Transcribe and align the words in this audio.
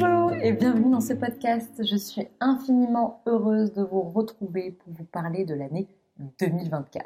Bonjour 0.00 0.32
et 0.32 0.52
bienvenue 0.52 0.92
dans 0.92 1.00
ce 1.00 1.12
podcast. 1.12 1.82
Je 1.84 1.96
suis 1.96 2.28
infiniment 2.38 3.20
heureuse 3.26 3.72
de 3.72 3.82
vous 3.82 4.02
retrouver 4.02 4.70
pour 4.70 4.92
vous 4.92 5.04
parler 5.04 5.44
de 5.44 5.54
l'année 5.54 5.88
2024. 6.38 7.04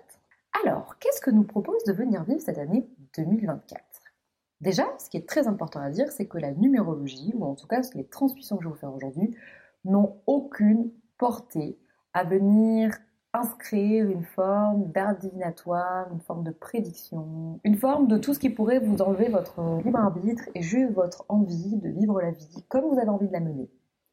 Alors, 0.62 0.98
qu'est-ce 0.98 1.22
que 1.22 1.30
nous 1.30 1.44
propose 1.44 1.82
de 1.84 1.92
venir 1.94 2.22
vivre 2.24 2.40
cette 2.40 2.58
année 2.58 2.86
2024 3.16 3.82
Déjà, 4.60 4.84
ce 4.98 5.08
qui 5.08 5.16
est 5.16 5.26
très 5.26 5.46
important 5.48 5.80
à 5.80 5.88
dire, 5.88 6.10
c'est 6.12 6.26
que 6.26 6.36
la 6.36 6.52
numérologie, 6.52 7.32
ou 7.34 7.46
en 7.46 7.54
tout 7.54 7.66
cas 7.66 7.80
les 7.94 8.04
transmissions 8.04 8.58
que 8.58 8.64
je 8.64 8.68
vais 8.68 8.74
vous 8.74 8.80
faire 8.80 8.94
aujourd'hui, 8.94 9.34
n'ont 9.86 10.16
aucune 10.26 10.90
portée 11.16 11.78
à 12.12 12.24
venir 12.24 12.98
inscrire 13.34 14.10
une 14.10 14.24
forme 14.24 14.90
d'art 14.92 15.16
divinatoire, 15.16 16.12
une 16.12 16.20
forme 16.20 16.44
de 16.44 16.50
prédiction, 16.50 17.60
une 17.64 17.76
forme 17.76 18.06
de 18.06 18.18
tout 18.18 18.34
ce 18.34 18.38
qui 18.38 18.50
pourrait 18.50 18.78
vous 18.78 19.00
enlever 19.00 19.28
votre 19.28 19.80
libre 19.84 19.98
arbitre 19.98 20.44
et 20.54 20.62
juste 20.62 20.92
votre 20.92 21.24
envie 21.28 21.76
de 21.76 21.88
vivre 21.88 22.20
la 22.20 22.30
vie 22.30 22.64
comme 22.68 22.84
vous 22.84 22.98
avez 22.98 23.08
envie 23.08 23.28
de 23.28 23.32
la 23.32 23.40
mener. 23.40 23.70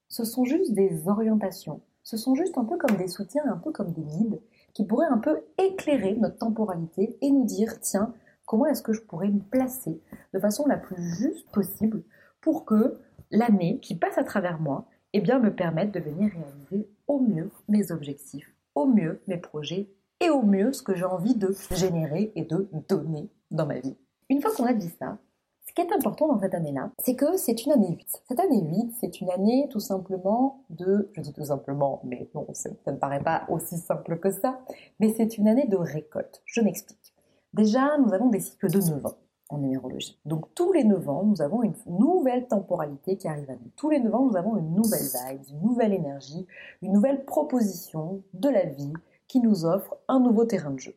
Ce 0.07 0.23
sont 0.23 0.45
juste 0.45 0.73
des 0.73 1.07
orientations, 1.09 1.81
ce 2.03 2.15
sont 2.17 2.33
juste 2.33 2.57
un 2.57 2.63
peu 2.63 2.77
comme 2.77 2.95
des 2.95 3.07
soutiens, 3.07 3.43
un 3.45 3.57
peu 3.57 3.71
comme 3.71 3.91
des 3.91 4.01
guides 4.01 4.39
qui 4.73 4.85
pourraient 4.85 5.07
un 5.07 5.17
peu 5.17 5.41
éclairer 5.57 6.15
notre 6.15 6.37
temporalité 6.37 7.17
et 7.21 7.29
nous 7.29 7.45
dire, 7.45 7.79
tiens, 7.81 8.13
comment 8.45 8.67
est-ce 8.67 8.81
que 8.81 8.93
je 8.93 9.01
pourrais 9.01 9.29
me 9.29 9.41
placer 9.41 10.01
de 10.33 10.39
façon 10.39 10.65
la 10.65 10.77
plus 10.77 11.01
juste 11.15 11.49
possible 11.51 12.03
pour 12.41 12.65
que 12.65 12.99
l'année 13.31 13.79
qui 13.81 13.95
passe 13.95 14.17
à 14.17 14.23
travers 14.23 14.59
moi, 14.59 14.85
eh 15.13 15.21
bien, 15.21 15.39
me 15.39 15.53
permette 15.53 15.91
de 15.91 15.99
venir 15.99 16.31
réaliser 16.31 16.89
au 17.07 17.19
mieux 17.19 17.51
mes 17.67 17.91
objectifs 17.91 18.55
au 18.75 18.85
mieux 18.85 19.21
mes 19.27 19.37
projets 19.37 19.89
et 20.19 20.29
au 20.29 20.41
mieux 20.41 20.73
ce 20.73 20.81
que 20.81 20.95
j'ai 20.95 21.05
envie 21.05 21.35
de 21.35 21.55
générer 21.71 22.31
et 22.35 22.43
de 22.43 22.69
donner 22.87 23.29
dans 23.51 23.65
ma 23.65 23.79
vie. 23.79 23.97
Une 24.29 24.41
fois 24.41 24.53
qu'on 24.53 24.65
a 24.65 24.73
dit 24.73 24.91
ça, 24.99 25.17
ce 25.67 25.73
qui 25.73 25.81
est 25.81 25.93
important 25.93 26.27
dans 26.27 26.39
cette 26.39 26.55
année-là, 26.55 26.91
c'est 26.97 27.15
que 27.15 27.37
c'est 27.37 27.65
une 27.65 27.71
année 27.71 27.95
8. 27.95 28.21
Cette 28.27 28.39
année 28.39 28.61
8, 28.61 28.93
c'est 28.99 29.21
une 29.21 29.29
année 29.29 29.67
tout 29.69 29.79
simplement 29.79 30.63
de, 30.71 31.09
je 31.13 31.21
dis 31.21 31.31
tout 31.31 31.45
simplement, 31.45 32.01
mais 32.03 32.27
non, 32.33 32.47
ça 32.53 32.69
ne 32.87 32.97
paraît 32.97 33.23
pas 33.23 33.45
aussi 33.49 33.77
simple 33.77 34.19
que 34.19 34.31
ça, 34.31 34.59
mais 34.99 35.13
c'est 35.13 35.37
une 35.37 35.47
année 35.47 35.67
de 35.67 35.77
récolte. 35.77 36.41
Je 36.45 36.61
m'explique. 36.61 37.13
Déjà, 37.53 37.97
nous 37.99 38.13
avons 38.13 38.29
des 38.29 38.39
cycles 38.39 38.71
de 38.71 38.79
9 38.79 39.05
ans 39.05 39.17
numérologie. 39.57 40.19
Donc 40.25 40.53
tous 40.53 40.71
les 40.73 40.83
9 40.83 41.09
ans, 41.09 41.23
nous 41.23 41.41
avons 41.41 41.63
une 41.63 41.73
nouvelle 41.87 42.47
temporalité 42.47 43.17
qui 43.17 43.27
arrive 43.27 43.49
à 43.49 43.53
nous. 43.53 43.71
Tous 43.75 43.89
les 43.89 43.99
9 43.99 44.13
ans, 44.13 44.25
nous 44.25 44.37
avons 44.37 44.57
une 44.57 44.73
nouvelle 44.75 45.01
vibe, 45.01 45.41
une 45.49 45.61
nouvelle 45.61 45.93
énergie, 45.93 46.45
une 46.81 46.93
nouvelle 46.93 47.25
proposition 47.25 48.21
de 48.33 48.49
la 48.49 48.65
vie 48.65 48.93
qui 49.27 49.39
nous 49.39 49.65
offre 49.65 49.97
un 50.07 50.19
nouveau 50.19 50.45
terrain 50.45 50.71
de 50.71 50.79
jeu. 50.79 50.95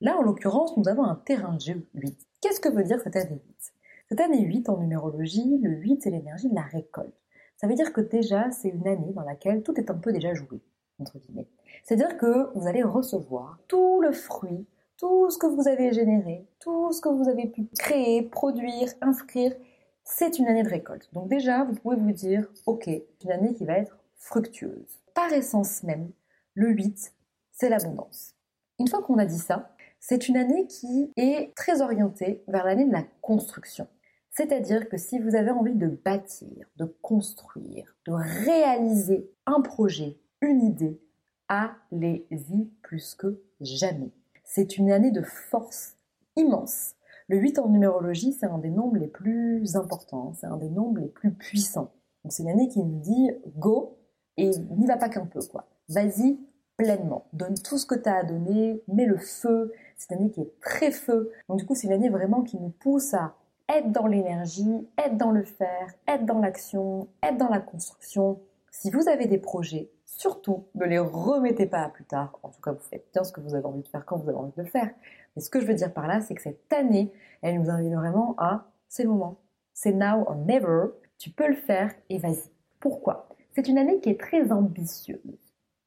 Là, 0.00 0.16
en 0.16 0.22
l'occurrence, 0.22 0.76
nous 0.76 0.88
avons 0.88 1.04
un 1.04 1.16
terrain 1.16 1.54
de 1.54 1.60
jeu 1.60 1.86
8. 1.94 2.16
Qu'est-ce 2.40 2.60
que 2.60 2.68
veut 2.68 2.84
dire 2.84 3.00
cette 3.00 3.16
année 3.16 3.40
8 3.46 3.72
Cette 4.08 4.20
année 4.20 4.42
8 4.42 4.68
en 4.68 4.78
numérologie, 4.78 5.58
le 5.62 5.70
8 5.70 6.02
c'est 6.02 6.10
l'énergie 6.10 6.48
de 6.48 6.54
la 6.54 6.62
récolte. 6.62 7.14
Ça 7.56 7.66
veut 7.66 7.74
dire 7.74 7.92
que 7.92 8.00
déjà, 8.00 8.50
c'est 8.50 8.70
une 8.70 8.88
année 8.88 9.12
dans 9.12 9.24
laquelle 9.24 9.62
tout 9.62 9.78
est 9.78 9.90
un 9.90 9.98
peu 9.98 10.12
déjà 10.12 10.32
joué, 10.32 10.62
entre 10.98 11.18
guillemets. 11.18 11.48
C'est-à-dire 11.84 12.16
que 12.16 12.50
vous 12.54 12.66
allez 12.66 12.82
recevoir 12.82 13.58
tout 13.68 14.00
le 14.00 14.12
fruit 14.12 14.66
tout 15.00 15.30
ce 15.30 15.38
que 15.38 15.46
vous 15.46 15.66
avez 15.66 15.94
généré, 15.94 16.46
tout 16.60 16.92
ce 16.92 17.00
que 17.00 17.08
vous 17.08 17.28
avez 17.28 17.46
pu 17.46 17.66
créer, 17.78 18.22
produire, 18.22 18.92
inscrire, 19.00 19.56
c'est 20.04 20.38
une 20.38 20.46
année 20.46 20.62
de 20.62 20.68
récolte. 20.68 21.08
Donc 21.14 21.28
déjà, 21.28 21.64
vous 21.64 21.74
pouvez 21.74 21.96
vous 21.96 22.12
dire, 22.12 22.46
ok, 22.66 22.86
une 23.24 23.30
année 23.32 23.54
qui 23.54 23.64
va 23.64 23.78
être 23.78 23.96
fructueuse. 24.16 25.00
Par 25.14 25.32
essence 25.32 25.82
même, 25.84 26.10
le 26.52 26.68
8, 26.68 27.14
c'est 27.50 27.70
l'abondance. 27.70 28.34
Une 28.78 28.88
fois 28.88 29.02
qu'on 29.02 29.16
a 29.16 29.24
dit 29.24 29.38
ça, 29.38 29.74
c'est 30.00 30.28
une 30.28 30.36
année 30.36 30.66
qui 30.66 31.10
est 31.16 31.54
très 31.56 31.80
orientée 31.80 32.44
vers 32.46 32.66
l'année 32.66 32.86
de 32.86 32.92
la 32.92 33.04
construction. 33.22 33.88
C'est-à-dire 34.30 34.86
que 34.90 34.98
si 34.98 35.18
vous 35.18 35.34
avez 35.34 35.50
envie 35.50 35.74
de 35.74 35.88
bâtir, 35.88 36.66
de 36.76 36.84
construire, 36.84 37.96
de 38.06 38.12
réaliser 38.12 39.30
un 39.46 39.62
projet, 39.62 40.18
une 40.42 40.60
idée, 40.62 41.00
allez-y 41.48 42.66
plus 42.82 43.14
que 43.14 43.42
jamais. 43.60 44.12
C'est 44.52 44.78
une 44.78 44.90
année 44.90 45.12
de 45.12 45.22
force 45.22 45.94
immense. 46.34 46.96
Le 47.28 47.36
8 47.36 47.60
en 47.60 47.68
numérologie, 47.68 48.32
c'est 48.32 48.46
un 48.46 48.58
des 48.58 48.70
nombres 48.70 48.96
les 48.96 49.06
plus 49.06 49.76
importants, 49.76 50.32
c'est 50.34 50.48
un 50.48 50.56
des 50.56 50.68
nombres 50.68 50.98
les 50.98 51.06
plus 51.06 51.30
puissants. 51.30 51.92
Donc 52.24 52.32
c'est 52.32 52.42
une 52.42 52.48
année 52.48 52.66
qui 52.66 52.82
nous 52.82 52.98
dit 52.98 53.30
go 53.58 53.96
et 54.36 54.50
n'y 54.76 54.86
va 54.86 54.96
pas 54.96 55.08
qu'un 55.08 55.26
peu 55.26 55.38
quoi. 55.40 55.68
Vas-y 55.88 56.40
pleinement, 56.76 57.26
donne 57.32 57.54
tout 57.62 57.78
ce 57.78 57.86
que 57.86 57.94
tu 57.94 58.08
as 58.08 58.16
à 58.16 58.24
donner, 58.24 58.82
mets 58.88 59.06
le 59.06 59.18
feu. 59.18 59.72
C'est 59.96 60.12
une 60.12 60.22
année 60.22 60.30
qui 60.32 60.40
est 60.40 60.60
très 60.60 60.90
feu. 60.90 61.30
Donc 61.48 61.60
du 61.60 61.64
coup, 61.64 61.76
c'est 61.76 61.86
une 61.86 61.92
année 61.92 62.08
vraiment 62.08 62.42
qui 62.42 62.58
nous 62.58 62.70
pousse 62.70 63.14
à 63.14 63.36
être 63.68 63.92
dans 63.92 64.08
l'énergie, 64.08 64.88
être 64.98 65.16
dans 65.16 65.30
le 65.30 65.44
faire, 65.44 65.94
être 66.08 66.26
dans 66.26 66.40
l'action, 66.40 67.06
être 67.22 67.36
dans 67.36 67.50
la 67.50 67.60
construction. 67.60 68.40
Si 68.72 68.90
vous 68.90 69.08
avez 69.08 69.26
des 69.26 69.38
projets, 69.38 69.92
surtout, 70.18 70.64
ne 70.74 70.84
les 70.84 70.98
remettez 70.98 71.66
pas 71.66 71.82
à 71.82 71.88
plus 71.88 72.04
tard. 72.04 72.38
En 72.42 72.48
tout 72.48 72.60
cas, 72.60 72.72
vous 72.72 72.80
faites 72.80 73.06
bien 73.12 73.24
ce 73.24 73.32
que 73.32 73.40
vous 73.40 73.54
avez 73.54 73.64
envie 73.64 73.82
de 73.82 73.88
faire 73.88 74.04
quand 74.04 74.18
vous 74.18 74.28
avez 74.28 74.38
envie 74.38 74.52
de 74.56 74.62
le 74.62 74.68
faire. 74.68 74.90
Mais 75.34 75.42
ce 75.42 75.50
que 75.50 75.60
je 75.60 75.66
veux 75.66 75.74
dire 75.74 75.92
par 75.92 76.06
là, 76.06 76.20
c'est 76.20 76.34
que 76.34 76.42
cette 76.42 76.72
année, 76.72 77.12
elle 77.42 77.60
nous 77.60 77.70
invite 77.70 77.94
vraiment 77.94 78.34
à 78.38 78.66
c'est 78.88 79.04
le 79.04 79.10
moment. 79.10 79.38
C'est 79.72 79.92
now 79.92 80.24
or 80.26 80.36
never. 80.36 80.88
Tu 81.18 81.30
peux 81.30 81.48
le 81.48 81.56
faire 81.56 81.92
et 82.08 82.18
vas-y. 82.18 82.50
Pourquoi? 82.80 83.28
C'est 83.54 83.68
une 83.68 83.78
année 83.78 84.00
qui 84.00 84.10
est 84.10 84.20
très 84.20 84.52
ambitieuse. 84.52 85.38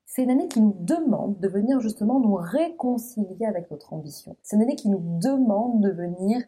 C'est 0.05 0.23
une 0.23 0.31
année 0.31 0.47
qui 0.47 0.61
nous 0.61 0.75
demande 0.79 1.39
de 1.39 1.47
venir 1.47 1.79
justement 1.79 2.19
nous 2.19 2.35
réconcilier 2.35 3.45
avec 3.45 3.71
notre 3.71 3.93
ambition. 3.93 4.35
C'est 4.43 4.55
une 4.55 4.61
année 4.61 4.75
qui 4.75 4.89
nous 4.89 5.01
demande 5.19 5.81
de 5.81 5.89
venir 5.89 6.43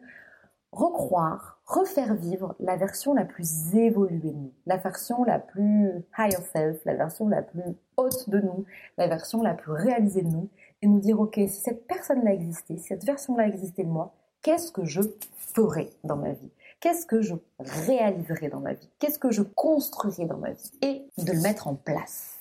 recroire, 0.76 1.58
refaire 1.64 2.14
vivre 2.14 2.54
la 2.60 2.76
version 2.76 3.14
la 3.14 3.24
plus 3.24 3.74
évoluée 3.74 4.18
de 4.18 4.30
nous, 4.30 4.52
la 4.66 4.76
version 4.76 5.24
la 5.24 5.38
plus 5.38 6.04
higher 6.18 6.42
self, 6.52 6.84
la 6.84 6.94
version 6.94 7.28
la 7.28 7.42
plus 7.42 7.62
haute 7.96 8.28
de 8.28 8.40
nous, 8.40 8.66
la 8.98 9.08
version 9.08 9.42
la 9.42 9.54
plus 9.54 9.72
réalisée 9.72 10.22
de 10.22 10.28
nous, 10.28 10.50
et 10.82 10.86
nous 10.86 11.00
dire, 11.00 11.18
ok, 11.18 11.34
si 11.36 11.60
cette 11.60 11.86
personne-là 11.86 12.34
existait, 12.34 12.76
si 12.76 12.88
cette 12.88 13.04
version-là 13.04 13.48
existait 13.48 13.84
de 13.84 13.88
moi, 13.88 14.14
qu'est-ce 14.42 14.70
que 14.70 14.84
je 14.84 15.00
ferais 15.36 15.90
dans 16.04 16.16
ma 16.16 16.32
vie? 16.32 16.50
Qu'est-ce 16.80 17.06
que 17.06 17.22
je 17.22 17.34
réaliserais 17.58 18.50
dans 18.50 18.60
ma 18.60 18.74
vie? 18.74 18.90
Qu'est-ce 18.98 19.18
que 19.18 19.30
je 19.30 19.42
construirais 19.42 20.26
dans 20.26 20.36
ma 20.36 20.50
vie? 20.50 20.72
Et 20.82 21.06
de 21.16 21.32
le 21.32 21.40
mettre 21.40 21.68
en 21.68 21.74
place. 21.74 22.34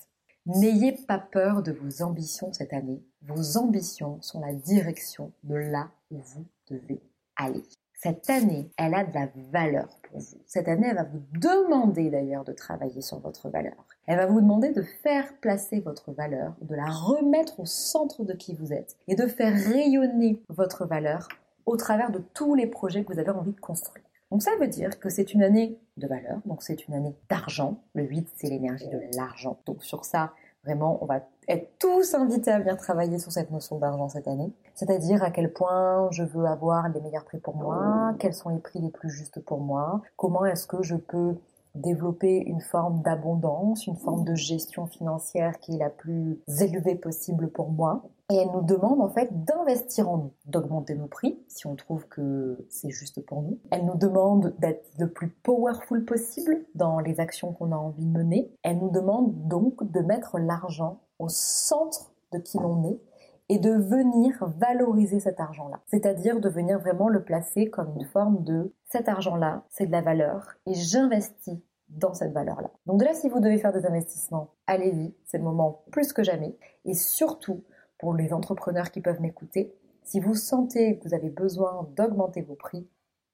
N'ayez 0.46 0.92
pas 0.92 1.20
peur 1.20 1.64
de 1.64 1.72
vos 1.72 2.04
ambitions 2.04 2.52
cette 2.52 2.74
année. 2.74 3.02
Vos 3.22 3.58
ambitions 3.58 4.22
sont 4.22 4.42
la 4.42 4.54
direction 4.54 5.32
de 5.44 5.56
là 5.56 5.88
où 6.12 6.18
vous 6.18 6.46
devez 6.70 7.02
aller. 7.38 7.64
Cette 8.06 8.30
année, 8.30 8.70
elle 8.78 8.94
a 8.94 9.04
de 9.04 9.12
la 9.16 9.30
valeur 9.52 9.88
pour 10.04 10.20
vous. 10.20 10.38
Cette 10.46 10.68
année, 10.68 10.86
elle 10.88 10.96
va 10.96 11.06
vous 11.06 11.24
demander 11.40 12.12
d'ailleurs 12.12 12.44
de 12.44 12.52
travailler 12.52 13.02
sur 13.02 13.18
votre 13.18 13.50
valeur. 13.50 13.84
Elle 14.06 14.18
va 14.18 14.28
vous 14.28 14.42
demander 14.42 14.70
de 14.70 14.84
faire 14.84 15.34
placer 15.40 15.80
votre 15.80 16.12
valeur, 16.12 16.54
de 16.62 16.76
la 16.76 16.86
remettre 16.86 17.60
au 17.60 17.66
centre 17.66 18.24
de 18.24 18.34
qui 18.34 18.54
vous 18.54 18.74
êtes 18.74 18.96
et 19.08 19.16
de 19.16 19.26
faire 19.26 19.56
rayonner 19.56 20.40
votre 20.50 20.86
valeur 20.86 21.28
au 21.66 21.78
travers 21.78 22.12
de 22.12 22.20
tous 22.20 22.54
les 22.54 22.68
projets 22.68 23.04
que 23.04 23.12
vous 23.12 23.18
avez 23.18 23.32
envie 23.32 23.54
de 23.54 23.60
construire. 23.60 24.06
Donc 24.30 24.44
ça 24.44 24.52
veut 24.60 24.68
dire 24.68 25.00
que 25.00 25.10
c'est 25.10 25.34
une 25.34 25.42
année 25.42 25.80
de 25.98 26.06
valeur, 26.06 26.42
donc 26.46 26.62
c'est 26.62 26.88
une 26.88 26.94
année 26.94 27.16
d'argent. 27.28 27.82
Le 27.96 28.04
8, 28.04 28.28
c'est 28.36 28.50
l'énergie 28.50 28.88
de 28.88 29.00
l'argent. 29.18 29.58
Donc 29.66 29.84
sur 29.84 30.06
ça, 30.06 30.32
Vraiment, 30.66 30.98
on 31.02 31.06
va 31.06 31.22
être 31.48 31.78
tous 31.78 32.16
invités 32.16 32.52
à 32.52 32.60
venir 32.60 32.76
travailler 32.78 33.20
sur 33.20 33.32
cette 33.32 33.52
notion 33.52 33.78
d'argent 33.78 34.10
cette 34.10 34.28
année. 34.28 34.52
C'est-à-dire 34.74 35.24
à 35.24 35.30
quel 35.30 35.54
point 35.54 36.10
je 36.12 36.24
veux 36.24 36.46
avoir 36.46 36.90
les 36.90 37.00
meilleurs 37.02 37.24
prix 37.24 37.38
pour 37.38 37.56
moi, 37.56 38.14
quels 38.20 38.34
sont 38.34 38.50
les 38.50 38.58
prix 38.58 38.80
les 38.80 38.90
plus 38.90 39.10
justes 39.10 39.40
pour 39.40 39.60
moi, 39.60 40.02
comment 40.18 40.46
est-ce 40.46 40.66
que 40.66 40.82
je 40.82 40.96
peux 40.96 41.36
développer 41.76 42.44
une 42.46 42.62
forme 42.62 43.02
d'abondance, 43.02 43.88
une 43.88 43.96
forme 43.96 44.24
de 44.24 44.36
gestion 44.36 44.86
financière 44.86 45.60
qui 45.60 45.76
est 45.76 45.80
la 45.80 45.90
plus 45.90 46.42
élevée 46.60 46.96
possible 46.96 47.50
pour 47.50 47.70
moi. 47.70 48.04
Et 48.32 48.38
elle 48.38 48.52
nous 48.52 48.64
demande 48.64 49.02
en 49.02 49.10
fait 49.10 49.46
d'investir 49.46 50.10
en 50.10 50.18
nous, 50.18 50.32
d'augmenter 50.48 50.96
nos 50.96 51.08
prix 51.08 51.40
si 51.48 51.68
on 51.68 51.76
trouve 51.76 52.08
que 52.08 52.66
c'est 52.70 52.90
juste 52.90 53.24
pour 53.24 53.44
nous. 53.44 53.60
Elle 53.70 53.86
nous 53.86 53.98
demande 53.98 54.56
d'être 54.58 54.90
le 54.98 55.12
plus 55.12 55.30
powerful 55.30 56.06
possible 56.06 56.66
dans 56.74 57.00
les 57.00 57.20
actions 57.20 57.54
qu'on 57.54 57.72
a 57.72 57.78
envie 57.78 58.06
de 58.06 58.18
mener. 58.18 58.52
Elle 58.64 58.80
nous 58.80 58.90
demande 58.90 59.48
donc 59.48 59.92
de 59.92 60.00
mettre 60.00 60.40
l'argent 60.40 61.02
au 61.20 61.30
centre 61.30 62.12
de 62.32 62.40
qui 62.40 62.58
l'on 62.58 62.84
est 62.84 63.00
et 63.50 63.60
de 63.60 63.72
venir 63.72 64.44
valoriser 64.58 65.20
cet 65.20 65.40
argent-là. 65.40 65.80
C'est-à-dire 65.88 66.40
de 66.40 66.50
venir 66.50 66.80
vraiment 66.80 67.10
le 67.10 67.24
placer 67.24 67.70
comme 67.70 67.94
une 67.96 68.06
forme 68.06 68.44
de 68.44 68.74
cet 68.86 69.08
argent-là, 69.08 69.64
c'est 69.70 69.88
de 69.88 69.92
la 69.92 70.02
valeur 70.02 70.56
et 70.66 70.74
j'investis 70.74 71.60
dans 71.90 72.14
cette 72.14 72.34
valeur-là. 72.34 72.72
Donc 72.86 73.04
là, 73.04 73.14
si 73.14 73.30
vous 73.30 73.40
devez 73.40 73.58
faire 73.58 73.74
des 73.74 73.86
investissements, 73.86 74.50
allez-y, 74.68 75.14
c'est 75.24 75.38
le 75.38 75.44
moment 75.44 75.84
plus 75.92 76.14
que 76.14 76.24
jamais. 76.24 76.58
Et 76.84 76.94
surtout, 76.94 77.64
pour 77.98 78.14
les 78.14 78.34
entrepreneurs 78.34 78.92
qui 78.92 79.02
peuvent 79.02 79.22
m'écouter, 79.22 79.76
si 80.04 80.20
vous 80.20 80.36
sentez 80.36 81.00
que 81.00 81.08
vous 81.08 81.14
avez 81.14 81.30
besoin 81.30 81.88
d'augmenter 81.96 82.42
vos 82.42 82.56
prix, 82.56 82.88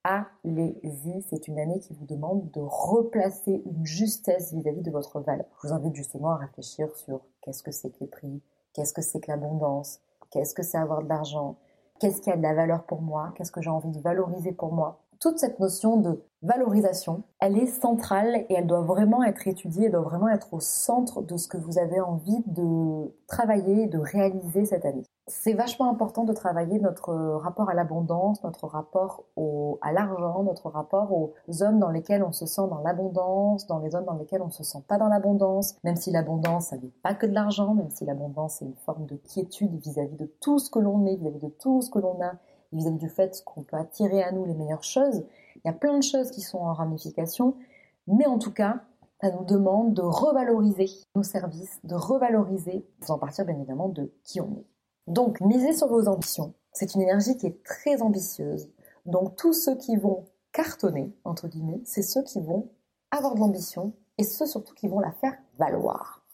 allez-y. 0.04 1.22
C'est 1.30 1.48
une 1.48 1.60
année 1.60 1.80
qui 1.80 1.94
vous 1.94 2.06
demande 2.06 2.50
de 2.52 2.62
replacer 2.62 3.62
une 3.66 3.86
justesse 3.86 4.54
vis-à-vis 4.54 4.82
de 4.82 4.92
votre 4.92 5.20
valeur. 5.20 5.46
Je 5.62 5.68
vous 5.68 5.74
invite 5.74 5.96
justement 5.96 6.32
à 6.32 6.38
réfléchir 6.38 6.96
sur 6.96 7.22
qu'est-ce 7.42 7.64
que 7.64 7.72
c'est 7.72 7.92
que 7.92 8.00
les 8.02 8.08
prix, 8.08 8.42
qu'est-ce 8.74 8.94
que 8.94 9.02
c'est 9.02 9.20
que 9.20 9.30
l'abondance, 9.30 10.00
qu'est-ce 10.32 10.54
que 10.54 10.64
c'est 10.64 10.78
avoir 10.78 11.04
de 11.04 11.10
l'argent, 11.10 11.58
qu'est-ce 12.00 12.22
qui 12.22 12.32
a 12.32 12.38
de 12.38 12.42
la 12.42 12.54
valeur 12.54 12.86
pour 12.86 13.02
moi, 13.02 13.34
qu'est-ce 13.36 13.52
que 13.52 13.62
j'ai 13.62 13.70
envie 13.70 13.92
de 13.92 14.00
valoriser 14.00 14.52
pour 14.52 14.74
moi. 14.74 15.04
toute 15.20 15.38
cette 15.38 15.60
notion 15.60 15.98
de 15.98 16.24
valorisation, 16.42 17.24
elle 17.40 17.58
est 17.58 17.68
centrale 17.68 18.46
et 18.50 18.54
elle 18.56 18.68
doit 18.68 18.82
vraiment 18.82 19.24
être 19.24 19.48
étudiée, 19.48 19.86
elle 19.86 19.92
doit 19.92 20.02
vraiment 20.02 20.30
être 20.30 20.54
au 20.54 20.60
centre 20.60 21.22
de 21.22 21.38
ce 21.38 21.48
que 21.48 21.58
vous 21.58 21.78
avez 21.78 22.02
envie 22.02 22.44
de 22.48 23.14
travailler, 23.28 23.88
de 23.88 24.00
réaliser 24.00 24.66
cette 24.66 24.86
année. 24.86 25.04
C'est 25.28 25.54
vachement 25.54 25.90
important 25.90 26.24
de 26.24 26.34
travailler 26.34 26.80
notre 26.80 27.14
rapport 27.14 27.70
à 27.70 27.74
l'abondance, 27.74 28.44
notre 28.44 28.68
rapport 28.68 29.24
à 29.82 29.94
l'argent, 29.94 30.44
notre 30.44 30.70
rapport 30.70 31.14
aux 31.14 31.34
zones 31.50 31.80
dans 31.80 31.92
lesquelles 31.92 32.24
on 32.24 32.32
se 32.32 32.46
sent 32.46 32.68
dans 32.70 32.82
l'abondance, 32.84 33.68
dans 33.68 33.80
les 33.80 33.92
zones 33.92 34.06
dans 34.06 34.18
lesquelles 34.18 34.42
on 34.42 34.50
se 34.50 34.64
sent 34.64 34.84
pas 34.88 34.98
dans 34.98 35.08
l'abondance, 35.08 35.76
même 35.84 35.96
si 35.96 36.12
l'abondance, 36.12 36.68
ça 36.68 36.78
n'est 36.78 36.92
pas 37.04 37.14
que 37.14 37.28
de 37.28 37.34
l'argent, 37.34 37.76
même 37.76 37.92
si 37.92 38.04
l'abondance 38.04 38.62
est 38.62 38.66
une 38.66 38.76
forme 38.76 39.06
de 39.06 39.16
quiétude 39.16 39.76
vis-à-vis 39.76 40.18
de 40.18 40.30
tout 40.42 40.58
ce 40.60 40.72
que 40.72 40.80
l'on 40.80 41.06
est, 41.06 41.16
vis-à-vis 41.16 41.40
de 41.40 41.50
tout 41.50 41.82
ce 41.82 41.92
que 41.92 42.00
l'on 42.00 42.20
a, 42.22 42.34
vis-à-vis 42.74 42.98
du 42.98 43.10
fait 43.10 43.42
qu'on 43.46 43.62
peut 43.62 43.78
attirer 43.78 44.24
à 44.24 44.32
nous 44.32 44.46
les 44.46 44.56
meilleures 44.56 44.84
choses. 44.84 45.24
Il 45.64 45.68
y 45.68 45.72
a 45.72 45.74
plein 45.74 45.98
de 45.98 46.04
choses 46.04 46.32
qui 46.32 46.42
sont 46.42 46.60
en 46.60 46.74
ramification, 46.74 47.56
mais 48.08 48.26
en 48.26 48.40
tout 48.40 48.52
cas, 48.52 48.82
ça 49.22 49.32
nous 49.32 49.46
demande 49.46 49.94
de 49.94 50.02
revaloriser 50.02 50.88
nos 51.16 51.24
services, 51.24 51.80
de 51.84 51.96
revaloriser, 51.96 52.86
sans 53.06 53.20
partir 53.20 53.46
bien 53.46 53.56
évidemment 53.56 53.90
de 53.90 54.12
qui 54.24 54.42
on 54.42 54.52
est. 54.58 54.66
Donc, 55.08 55.42
miser 55.42 55.74
sur 55.74 55.88
vos 55.88 56.08
ambitions, 56.08 56.54
c'est 56.74 56.96
une 56.96 57.02
énergie 57.02 57.38
qui 57.38 57.48
est 57.48 57.64
très 57.64 58.02
ambitieuse. 58.02 58.70
Donc, 59.06 59.36
tous 59.36 59.54
ceux 59.54 59.76
qui 59.76 59.96
vont 59.96 60.26
cartonner, 60.52 61.16
entre 61.24 61.48
guillemets, 61.48 61.82
c'est 61.86 62.02
ceux 62.02 62.24
qui 62.24 62.40
vont 62.40 62.70
avoir 63.12 63.36
de 63.36 63.40
l'ambition 63.40 63.94
et 64.18 64.24
ceux 64.24 64.46
surtout 64.46 64.74
qui 64.74 64.88
vont 64.88 65.00
la 65.00 65.12
faire 65.12 65.38
valoir. 65.58 66.26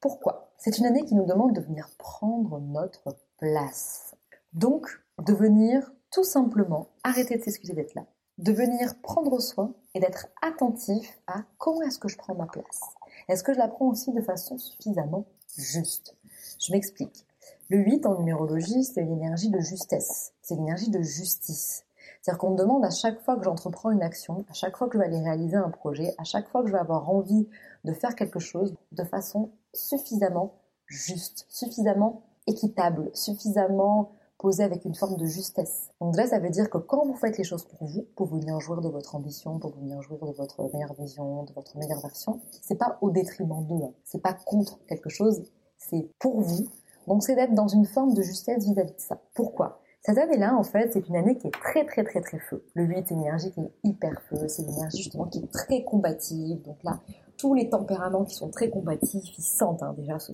Pourquoi? 0.00 0.52
C'est 0.56 0.78
une 0.78 0.86
année 0.86 1.04
qui 1.04 1.14
nous 1.14 1.26
demande 1.26 1.54
de 1.54 1.60
venir 1.60 1.88
prendre 1.98 2.58
notre 2.60 3.16
place. 3.38 4.14
Donc, 4.52 4.88
de 5.18 5.32
venir 5.32 5.90
tout 6.10 6.24
simplement 6.24 6.88
arrêter 7.04 7.36
de 7.36 7.42
s'excuser 7.42 7.74
d'être 7.74 7.94
là, 7.94 8.06
de 8.40 8.52
venir 8.52 8.94
prendre 9.02 9.38
soin 9.38 9.74
et 9.94 10.00
d'être 10.00 10.28
attentif 10.40 11.20
à 11.26 11.42
comment 11.58 11.82
est-ce 11.82 11.98
que 11.98 12.08
je 12.08 12.16
prends 12.16 12.34
ma 12.34 12.46
place. 12.46 12.80
Est-ce 13.28 13.44
que 13.44 13.52
je 13.52 13.58
la 13.58 13.68
prends 13.68 13.88
aussi 13.88 14.12
de 14.12 14.22
façon 14.22 14.56
suffisamment 14.56 15.26
juste? 15.58 16.16
Je 16.58 16.72
m'explique. 16.72 17.26
Le 17.68 17.78
8 17.78 18.06
en 18.06 18.18
numérologie, 18.18 18.82
c'est 18.84 19.02
l'énergie 19.02 19.50
de 19.50 19.60
justesse, 19.60 20.32
c'est 20.40 20.54
l'énergie 20.54 20.90
de 20.90 21.02
justice. 21.02 21.84
C'est-à-dire 22.22 22.38
qu'on 22.38 22.52
me 22.52 22.56
demande 22.56 22.84
à 22.84 22.90
chaque 22.90 23.20
fois 23.20 23.36
que 23.36 23.44
j'entreprends 23.44 23.90
une 23.90 24.02
action, 24.02 24.44
à 24.48 24.54
chaque 24.54 24.76
fois 24.76 24.88
que 24.88 24.94
je 24.94 24.98
vais 24.98 25.04
aller 25.04 25.22
réaliser 25.22 25.56
un 25.56 25.70
projet, 25.70 26.14
à 26.16 26.24
chaque 26.24 26.48
fois 26.48 26.62
que 26.62 26.68
je 26.68 26.72
vais 26.72 26.80
avoir 26.80 27.10
envie 27.10 27.46
de 27.84 27.92
faire 27.92 28.14
quelque 28.14 28.38
chose 28.38 28.74
de 28.92 29.04
façon 29.04 29.50
suffisamment 29.74 30.54
juste, 30.86 31.44
suffisamment 31.50 32.22
équitable, 32.46 33.10
suffisamment 33.12 34.12
posé 34.40 34.64
avec 34.64 34.84
une 34.86 34.94
forme 34.94 35.16
de 35.16 35.26
justesse. 35.26 35.90
Donc 36.00 36.16
là, 36.16 36.26
ça 36.26 36.38
veut 36.38 36.48
dire 36.48 36.70
que 36.70 36.78
quand 36.78 37.04
vous 37.04 37.14
faites 37.14 37.36
les 37.36 37.44
choses 37.44 37.64
pour 37.64 37.86
vous, 37.86 38.06
pour 38.16 38.26
venir 38.26 38.58
jouir 38.58 38.80
de 38.80 38.88
votre 38.88 39.14
ambition, 39.14 39.58
pour 39.58 39.76
venir 39.76 40.00
jouir 40.00 40.24
de 40.24 40.32
votre 40.32 40.62
meilleure 40.72 40.94
vision, 40.94 41.44
de 41.44 41.52
votre 41.52 41.76
meilleure 41.76 42.00
version, 42.00 42.40
c'est 42.62 42.78
pas 42.78 42.96
au 43.02 43.10
détriment 43.10 43.66
d'eux, 43.66 43.84
hein. 43.84 43.92
c'est 44.04 44.22
pas 44.22 44.32
contre 44.32 44.80
quelque 44.86 45.10
chose, 45.10 45.44
c'est 45.76 46.08
pour 46.18 46.40
vous. 46.40 46.68
Donc 47.06 47.22
c'est 47.22 47.34
d'être 47.34 47.54
dans 47.54 47.68
une 47.68 47.84
forme 47.84 48.14
de 48.14 48.22
justesse 48.22 48.64
vis-à-vis 48.64 48.94
de 48.94 49.00
ça. 49.00 49.20
Pourquoi? 49.34 49.80
Cette 50.02 50.16
année-là, 50.16 50.56
en 50.56 50.62
fait, 50.62 50.94
c'est 50.94 51.06
une 51.08 51.16
année 51.16 51.36
qui 51.36 51.46
est 51.46 51.50
très, 51.50 51.84
très, 51.84 52.02
très, 52.04 52.22
très 52.22 52.38
feu. 52.38 52.64
Le 52.72 52.84
8, 52.84 53.04
c'est 53.06 53.14
une 53.14 53.20
énergie 53.20 53.50
qui 53.52 53.60
est 53.60 53.72
hyper 53.84 54.22
feu. 54.22 54.48
C'est 54.48 54.62
une 54.62 54.70
énergie, 54.70 55.02
justement, 55.02 55.26
qui 55.26 55.40
est 55.40 55.52
très 55.52 55.84
combative. 55.84 56.62
Donc 56.62 56.82
là, 56.84 57.00
tous 57.40 57.54
les 57.54 57.70
tempéraments 57.70 58.24
qui 58.24 58.34
sont 58.34 58.50
très 58.50 58.68
combatifs, 58.68 59.38
ils 59.38 59.42
sentent 59.42 59.82
hein, 59.82 59.94
déjà 59.96 60.18
ce, 60.18 60.32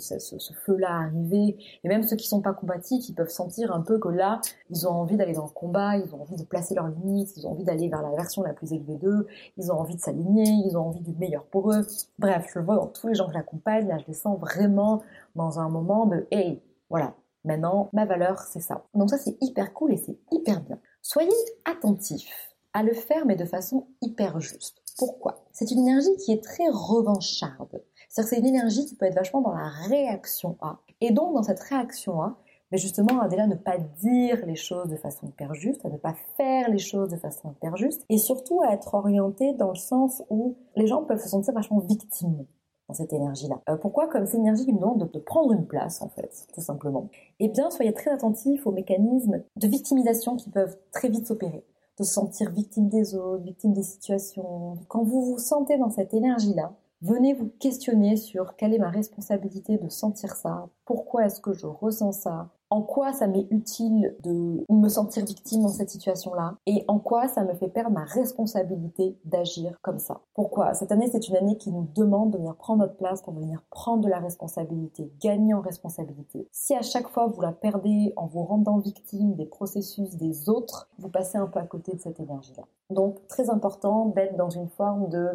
feu-là 0.64 0.88
arriver. 0.90 1.56
Et 1.84 1.88
même 1.88 2.02
ceux 2.02 2.16
qui 2.16 2.26
sont 2.26 2.40
pas 2.40 2.52
combatifs, 2.52 3.08
ils 3.08 3.14
peuvent 3.14 3.30
sentir 3.30 3.72
un 3.72 3.80
peu 3.80 4.00
que 4.00 4.08
là, 4.08 4.40
ils 4.70 4.88
ont 4.88 4.90
envie 4.90 5.16
d'aller 5.16 5.34
dans 5.34 5.44
le 5.44 5.50
combat, 5.50 5.96
ils 5.96 6.12
ont 6.16 6.22
envie 6.22 6.34
de 6.34 6.42
placer 6.42 6.74
leurs 6.74 6.88
limites, 6.88 7.36
ils 7.36 7.46
ont 7.46 7.52
envie 7.52 7.62
d'aller 7.62 7.88
vers 7.88 8.02
la 8.02 8.10
version 8.10 8.42
la 8.42 8.52
plus 8.52 8.72
élevée 8.72 8.96
d'eux, 8.96 9.28
ils 9.56 9.70
ont 9.70 9.76
envie 9.76 9.94
de 9.94 10.00
s'aligner, 10.00 10.48
ils 10.66 10.76
ont 10.76 10.88
envie 10.88 11.00
du 11.00 11.12
meilleur 11.12 11.44
pour 11.44 11.72
eux. 11.72 11.86
Bref, 12.18 12.46
je 12.52 12.58
le 12.58 12.64
vois 12.64 12.74
dans 12.74 12.88
tous 12.88 13.06
les 13.06 13.14
gens 13.14 13.28
que 13.28 13.34
j'accompagne, 13.34 13.86
là, 13.86 13.98
je 13.98 14.06
les 14.08 14.14
sens 14.14 14.36
vraiment 14.40 15.00
dans 15.36 15.60
un 15.60 15.68
moment 15.68 16.06
de 16.06 16.26
«hey, 16.32 16.60
voilà, 16.90 17.14
maintenant, 17.44 17.88
ma 17.92 18.04
valeur, 18.04 18.40
c'est 18.40 18.58
ça». 18.58 18.84
Donc 18.94 19.10
ça, 19.10 19.18
c'est 19.18 19.36
hyper 19.40 19.72
cool 19.72 19.92
et 19.92 19.96
c'est 19.96 20.18
hyper 20.32 20.60
bien. 20.62 20.80
Soyez 21.02 21.30
attentifs 21.66 22.56
à 22.72 22.82
le 22.82 22.94
faire, 22.94 23.26
mais 23.26 23.36
de 23.36 23.44
façon 23.44 23.86
hyper 24.02 24.40
juste. 24.40 24.82
Pourquoi? 24.98 25.44
C'est 25.52 25.70
une 25.70 25.80
énergie 25.80 26.16
qui 26.24 26.32
est 26.32 26.42
très 26.42 26.68
revancharde. 26.68 27.82
C'est-à-dire 28.08 28.30
que 28.30 28.36
c'est 28.36 28.40
une 28.40 28.46
énergie 28.46 28.86
qui 28.86 28.94
peut 28.96 29.06
être 29.06 29.14
vachement 29.14 29.42
dans 29.42 29.52
la 29.52 29.68
réaction 29.88 30.56
à. 30.60 30.80
Et 31.00 31.10
donc, 31.10 31.34
dans 31.34 31.42
cette 31.42 31.60
réaction 31.60 32.22
à, 32.22 32.38
mais 32.72 32.78
justement, 32.78 33.20
à 33.20 33.28
déjà 33.28 33.46
ne 33.46 33.54
pas 33.54 33.78
dire 33.78 34.44
les 34.46 34.56
choses 34.56 34.88
de 34.88 34.96
façon 34.96 35.26
hyper 35.28 35.54
juste, 35.54 35.84
à 35.84 35.90
ne 35.90 35.98
pas 35.98 36.14
faire 36.36 36.68
les 36.70 36.78
choses 36.78 37.10
de 37.10 37.16
façon 37.16 37.52
hyper 37.52 37.76
juste, 37.76 38.04
et 38.08 38.18
surtout 38.18 38.62
à 38.62 38.72
être 38.72 38.94
orienté 38.94 39.52
dans 39.52 39.68
le 39.68 39.76
sens 39.76 40.22
où 40.30 40.56
les 40.74 40.86
gens 40.86 41.04
peuvent 41.04 41.22
se 41.22 41.28
sentir 41.28 41.54
vachement 41.54 41.78
victimes 41.78 42.46
dans 42.88 42.94
cette 42.94 43.12
énergie-là. 43.12 43.60
Euh, 43.68 43.76
pourquoi? 43.76 44.08
Comme 44.08 44.26
c'est 44.26 44.36
une 44.36 44.44
énergie 44.44 44.64
qui 44.64 44.72
nous 44.72 44.80
demande 44.80 45.10
de, 45.10 45.18
prendre 45.18 45.52
une 45.52 45.66
place, 45.66 46.02
en 46.02 46.08
fait, 46.08 46.46
tout 46.54 46.60
simplement. 46.60 47.08
Eh 47.40 47.48
bien, 47.48 47.70
soyez 47.70 47.92
très 47.92 48.10
attentifs 48.10 48.66
aux 48.66 48.72
mécanismes 48.72 49.42
de 49.56 49.66
victimisation 49.68 50.36
qui 50.36 50.50
peuvent 50.50 50.76
très 50.92 51.08
vite 51.08 51.26
s'opérer 51.26 51.64
de 51.98 52.04
se 52.04 52.12
sentir 52.12 52.50
victime 52.50 52.88
des 52.88 53.14
autres, 53.14 53.42
victime 53.42 53.72
des 53.72 53.82
situations. 53.82 54.78
Quand 54.88 55.02
vous 55.02 55.22
vous 55.22 55.38
sentez 55.38 55.78
dans 55.78 55.90
cette 55.90 56.14
énergie-là, 56.14 56.72
venez 57.02 57.34
vous 57.34 57.50
questionner 57.58 58.16
sur 58.16 58.56
quelle 58.56 58.74
est 58.74 58.78
ma 58.78 58.90
responsabilité 58.90 59.78
de 59.78 59.88
sentir 59.88 60.36
ça, 60.36 60.68
pourquoi 60.84 61.26
est-ce 61.26 61.40
que 61.40 61.52
je 61.52 61.66
ressens 61.66 62.12
ça, 62.12 62.50
en 62.76 62.82
quoi 62.82 63.14
ça 63.14 63.26
m'est 63.26 63.46
utile 63.50 64.14
de 64.22 64.62
me 64.68 64.88
sentir 64.90 65.24
victime 65.24 65.62
dans 65.62 65.68
cette 65.68 65.88
situation-là 65.88 66.56
et 66.66 66.84
en 66.88 66.98
quoi 66.98 67.26
ça 67.26 67.42
me 67.42 67.54
fait 67.54 67.68
perdre 67.68 67.90
ma 67.90 68.04
responsabilité 68.04 69.16
d'agir 69.24 69.78
comme 69.80 69.98
ça. 69.98 70.20
Pourquoi? 70.34 70.74
Cette 70.74 70.92
année, 70.92 71.08
c'est 71.10 71.26
une 71.28 71.36
année 71.36 71.56
qui 71.56 71.72
nous 71.72 71.88
demande 71.94 72.32
de 72.32 72.36
venir 72.36 72.54
prendre 72.54 72.80
notre 72.80 72.96
place, 72.96 73.22
pour 73.22 73.32
venir 73.32 73.62
prendre 73.70 74.04
de 74.04 74.10
la 74.10 74.18
responsabilité, 74.18 75.10
gagner 75.22 75.54
en 75.54 75.62
responsabilité. 75.62 76.46
Si 76.52 76.74
à 76.74 76.82
chaque 76.82 77.08
fois 77.08 77.28
vous 77.28 77.40
la 77.40 77.52
perdez 77.52 78.12
en 78.16 78.26
vous 78.26 78.42
rendant 78.42 78.76
victime 78.76 79.36
des 79.36 79.46
processus 79.46 80.14
des 80.16 80.50
autres, 80.50 80.90
vous 80.98 81.08
passez 81.08 81.38
un 81.38 81.46
peu 81.46 81.60
à 81.60 81.66
côté 81.66 81.94
de 81.94 82.00
cette 82.00 82.20
énergie-là. 82.20 82.64
Donc, 82.90 83.26
très 83.26 83.48
important 83.48 84.04
d'être 84.04 84.36
dans 84.36 84.50
une 84.50 84.68
forme 84.68 85.08
de 85.08 85.30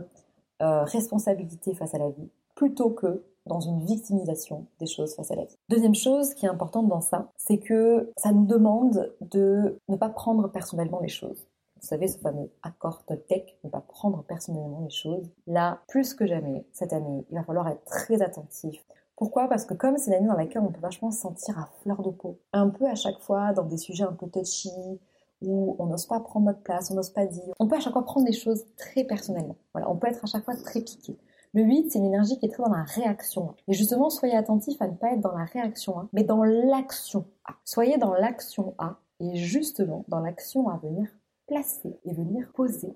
euh, 0.61 0.83
responsabilité 0.83 1.73
face 1.73 1.95
à 1.95 1.97
la 1.97 2.11
vie 2.11 2.29
plutôt 2.53 2.91
que 2.91 3.23
dans 3.45 3.59
une 3.59 3.85
victimisation 3.85 4.67
des 4.79 4.85
choses 4.85 5.15
face 5.15 5.31
à 5.31 5.35
la 5.35 5.45
vie. 5.45 5.55
Deuxième 5.69 5.95
chose 5.95 6.33
qui 6.33 6.45
est 6.45 6.49
importante 6.49 6.87
dans 6.87 7.01
ça, 7.01 7.31
c'est 7.37 7.59
que 7.59 8.11
ça 8.17 8.31
nous 8.31 8.45
demande 8.45 9.13
de 9.21 9.79
ne 9.87 9.95
pas 9.95 10.09
prendre 10.09 10.47
personnellement 10.49 10.99
les 10.99 11.09
choses. 11.09 11.47
Vous 11.81 11.87
savez, 11.87 12.07
ce 12.07 12.19
fameux 12.19 12.51
accord 12.61 13.03
Toltec, 13.05 13.57
ne 13.63 13.69
pas 13.69 13.81
prendre 13.81 14.23
personnellement 14.23 14.81
les 14.83 14.91
choses. 14.91 15.31
Là, 15.47 15.79
plus 15.87 16.13
que 16.13 16.27
jamais, 16.27 16.65
cette 16.71 16.93
année, 16.93 17.25
il 17.31 17.35
va 17.35 17.43
falloir 17.43 17.67
être 17.67 17.83
très 17.85 18.21
attentif. 18.21 18.85
Pourquoi? 19.15 19.47
Parce 19.47 19.65
que 19.65 19.73
comme 19.73 19.97
c'est 19.97 20.11
l'année 20.11 20.27
dans 20.27 20.37
laquelle 20.37 20.61
on 20.61 20.71
peut 20.71 20.79
vachement 20.79 21.11
se 21.11 21.21
sentir 21.21 21.57
à 21.57 21.69
fleur 21.81 22.01
de 22.03 22.11
peau, 22.11 22.39
un 22.53 22.69
peu 22.69 22.87
à 22.87 22.95
chaque 22.95 23.19
fois 23.19 23.53
dans 23.53 23.63
des 23.63 23.77
sujets 23.77 24.03
un 24.03 24.13
peu 24.13 24.27
touchy, 24.27 24.69
où 25.41 25.75
on 25.79 25.87
n'ose 25.87 26.05
pas 26.05 26.19
prendre 26.19 26.45
notre 26.45 26.61
place, 26.61 26.91
on 26.91 26.95
n'ose 26.95 27.09
pas 27.09 27.25
dire. 27.25 27.53
On 27.59 27.67
peut 27.67 27.75
à 27.75 27.79
chaque 27.79 27.93
fois 27.93 28.05
prendre 28.05 28.25
des 28.27 28.33
choses 28.33 28.65
très 28.77 29.03
personnellement. 29.03 29.55
Voilà, 29.73 29.89
on 29.89 29.95
peut 29.95 30.07
être 30.07 30.23
à 30.23 30.27
chaque 30.27 30.43
fois 30.43 30.55
très 30.55 30.81
piqué. 30.81 31.17
Le 31.53 31.63
8, 31.63 31.91
c'est 31.91 31.99
une 31.99 32.05
énergie 32.05 32.39
qui 32.39 32.45
est 32.45 32.49
très 32.49 32.63
dans 32.63 32.69
la 32.73 32.83
réaction. 32.83 33.55
Et 33.67 33.73
justement, 33.73 34.09
soyez 34.09 34.35
attentif 34.35 34.81
à 34.81 34.87
ne 34.87 34.95
pas 34.95 35.11
être 35.11 35.19
dans 35.19 35.37
la 35.37 35.43
réaction 35.43 35.99
A, 35.99 36.07
mais 36.13 36.23
dans 36.23 36.43
l'action 36.43 37.25
A. 37.43 37.55
Soyez 37.65 37.97
dans 37.97 38.13
l'action 38.13 38.73
A 38.77 38.99
et 39.19 39.35
justement 39.35 40.05
dans 40.07 40.21
l'action 40.21 40.69
à 40.69 40.77
venir 40.77 41.09
placer 41.47 41.99
et 42.05 42.13
venir 42.13 42.49
poser 42.53 42.93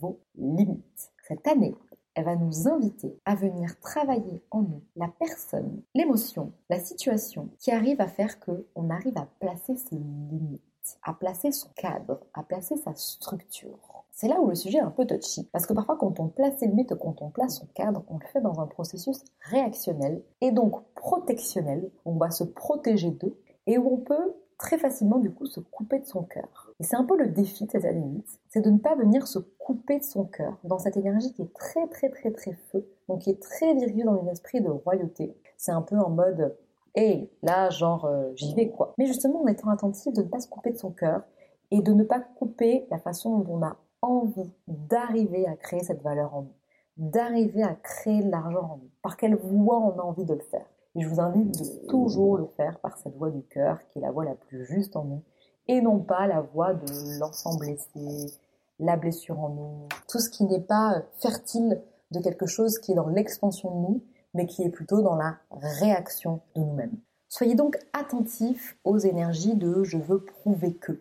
vos 0.00 0.20
limites. 0.36 1.12
Cette 1.26 1.46
année, 1.46 1.74
elle 2.14 2.26
va 2.26 2.36
nous 2.36 2.68
inviter 2.68 3.18
à 3.24 3.34
venir 3.34 3.80
travailler 3.80 4.42
en 4.50 4.60
nous 4.60 4.82
la 4.96 5.08
personne, 5.08 5.82
l'émotion, 5.94 6.52
la 6.68 6.80
situation 6.80 7.48
qui 7.58 7.70
arrive 7.70 8.02
à 8.02 8.06
faire 8.06 8.38
que 8.38 8.66
on 8.74 8.90
arrive 8.90 9.16
à 9.16 9.26
placer 9.40 9.76
ses 9.76 9.96
limites, 9.96 10.62
à 11.02 11.12
placer 11.14 11.52
son 11.52 11.68
cadre, 11.76 12.20
à 12.34 12.42
placer 12.42 12.76
sa 12.76 12.94
structure. 12.94 14.04
C'est 14.10 14.28
là 14.28 14.40
où 14.40 14.48
le 14.48 14.54
sujet 14.54 14.78
est 14.78 14.82
un 14.82 14.90
peu 14.90 15.06
touchy. 15.06 15.48
Parce 15.52 15.66
que 15.66 15.72
parfois, 15.72 15.96
quand 15.96 16.20
on 16.20 16.28
place 16.28 16.58
ses 16.58 16.66
limites, 16.66 16.94
quand 16.94 17.20
on 17.20 17.30
place 17.30 17.58
son 17.58 17.66
cadre, 17.74 18.04
on 18.08 18.18
le 18.18 18.26
fait 18.26 18.40
dans 18.40 18.60
un 18.60 18.66
processus 18.66 19.24
réactionnel 19.40 20.22
et 20.40 20.52
donc 20.52 20.84
protectionnel. 20.94 21.90
On 22.04 22.16
va 22.16 22.30
se 22.30 22.44
protéger 22.44 23.10
d'eux 23.10 23.36
et 23.66 23.78
où 23.78 23.92
on 23.92 23.98
peut 23.98 24.34
très 24.58 24.78
facilement, 24.78 25.18
du 25.18 25.30
coup, 25.30 25.46
se 25.46 25.60
couper 25.60 25.98
de 25.98 26.06
son 26.06 26.22
cœur. 26.22 26.72
Et 26.80 26.84
c'est 26.84 26.96
un 26.96 27.04
peu 27.04 27.16
le 27.16 27.28
défi 27.28 27.66
de 27.66 27.70
cette 27.70 27.84
limite, 27.84 28.38
c'est 28.48 28.60
de 28.60 28.70
ne 28.70 28.78
pas 28.78 28.94
venir 28.94 29.26
se 29.26 29.38
couper 29.38 29.98
de 29.98 30.04
son 30.04 30.24
cœur 30.24 30.58
dans 30.64 30.78
cette 30.78 30.96
énergie 30.96 31.32
qui 31.32 31.42
est 31.42 31.52
très, 31.52 31.86
très, 31.88 32.08
très, 32.08 32.30
très 32.30 32.52
feu, 32.70 32.86
donc 33.08 33.20
qui 33.22 33.30
est 33.30 33.42
très 33.42 33.74
virgule 33.74 34.04
dans 34.04 34.22
un 34.22 34.28
esprit 34.28 34.60
de 34.60 34.70
royauté. 34.70 35.36
C'est 35.56 35.72
un 35.72 35.82
peu 35.82 35.96
en 35.96 36.10
mode, 36.10 36.56
hé, 36.94 37.30
là, 37.42 37.70
genre, 37.70 38.04
euh, 38.04 38.30
j'y 38.34 38.54
vais, 38.54 38.70
quoi. 38.70 38.94
Mais 38.98 39.06
justement, 39.06 39.42
en 39.42 39.46
étant 39.46 39.68
attentif 39.70 40.12
de 40.12 40.22
ne 40.22 40.28
pas 40.28 40.40
se 40.40 40.48
couper 40.48 40.72
de 40.72 40.78
son 40.78 40.90
cœur 40.90 41.22
et 41.70 41.80
de 41.80 41.92
ne 41.92 42.04
pas 42.04 42.20
couper 42.20 42.86
la 42.90 42.98
façon 42.98 43.38
dont 43.38 43.58
on 43.58 43.62
a 43.62 43.76
envie 44.02 44.50
d'arriver 44.68 45.46
à 45.46 45.56
créer 45.56 45.82
cette 45.82 46.02
valeur 46.02 46.34
en 46.34 46.42
nous, 46.42 46.54
d'arriver 46.96 47.62
à 47.62 47.74
créer 47.74 48.22
de 48.22 48.30
l'argent 48.30 48.70
en 48.74 48.76
nous, 48.76 48.90
par 49.02 49.16
quelle 49.16 49.36
voie 49.36 49.78
on 49.78 49.98
a 49.98 50.02
envie 50.02 50.24
de 50.24 50.34
le 50.34 50.40
faire. 50.40 50.66
Et 50.96 51.00
je 51.00 51.08
vous 51.08 51.20
invite 51.20 51.58
de 51.58 51.86
toujours 51.88 52.36
le 52.36 52.46
faire 52.56 52.78
par 52.78 52.96
cette 52.98 53.16
voie 53.16 53.30
du 53.30 53.42
cœur, 53.42 53.78
qui 53.88 53.98
est 53.98 54.02
la 54.02 54.12
voie 54.12 54.24
la 54.24 54.34
plus 54.34 54.64
juste 54.64 54.94
en 54.94 55.04
nous, 55.04 55.22
et 55.66 55.80
non 55.80 55.98
pas 55.98 56.26
la 56.26 56.40
voie 56.40 56.74
de 56.74 57.18
l'ensemble 57.18 57.60
blessé, 57.60 58.32
la 58.78 58.96
blessure 58.96 59.40
en 59.40 59.48
nous, 59.48 59.88
tout 60.08 60.20
ce 60.20 60.30
qui 60.30 60.44
n'est 60.44 60.60
pas 60.60 61.02
fertile 61.20 61.82
de 62.10 62.20
quelque 62.20 62.46
chose 62.46 62.78
qui 62.78 62.92
est 62.92 62.96
dans 62.96 63.08
l'expansion 63.08 63.70
de 63.70 63.80
nous, 63.88 64.02
mais 64.34 64.46
qui 64.46 64.62
est 64.62 64.70
plutôt 64.70 65.02
dans 65.02 65.16
la 65.16 65.38
réaction 65.50 66.40
de 66.54 66.60
nous-mêmes. 66.60 66.96
Soyez 67.28 67.54
donc 67.54 67.78
attentifs 67.92 68.76
aux 68.84 68.98
énergies 68.98 69.56
de 69.56 69.82
je 69.82 69.98
veux 69.98 70.20
prouver 70.20 70.74
que. 70.74 71.00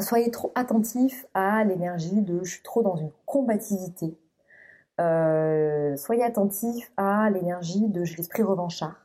Soyez 0.00 0.30
trop 0.30 0.52
attentifs 0.54 1.26
à 1.34 1.62
l'énergie 1.64 2.22
de 2.22 2.42
je 2.42 2.52
suis 2.52 2.62
trop 2.62 2.82
dans 2.82 2.96
une 2.96 3.10
combativité. 3.26 4.18
Euh, 5.00 5.96
soyez 5.96 6.22
attentifs 6.22 6.92
à 6.96 7.28
l'énergie 7.30 7.88
de 7.88 8.04
j'ai 8.04 8.16
l'esprit 8.16 8.42
revanchard. 8.42 8.96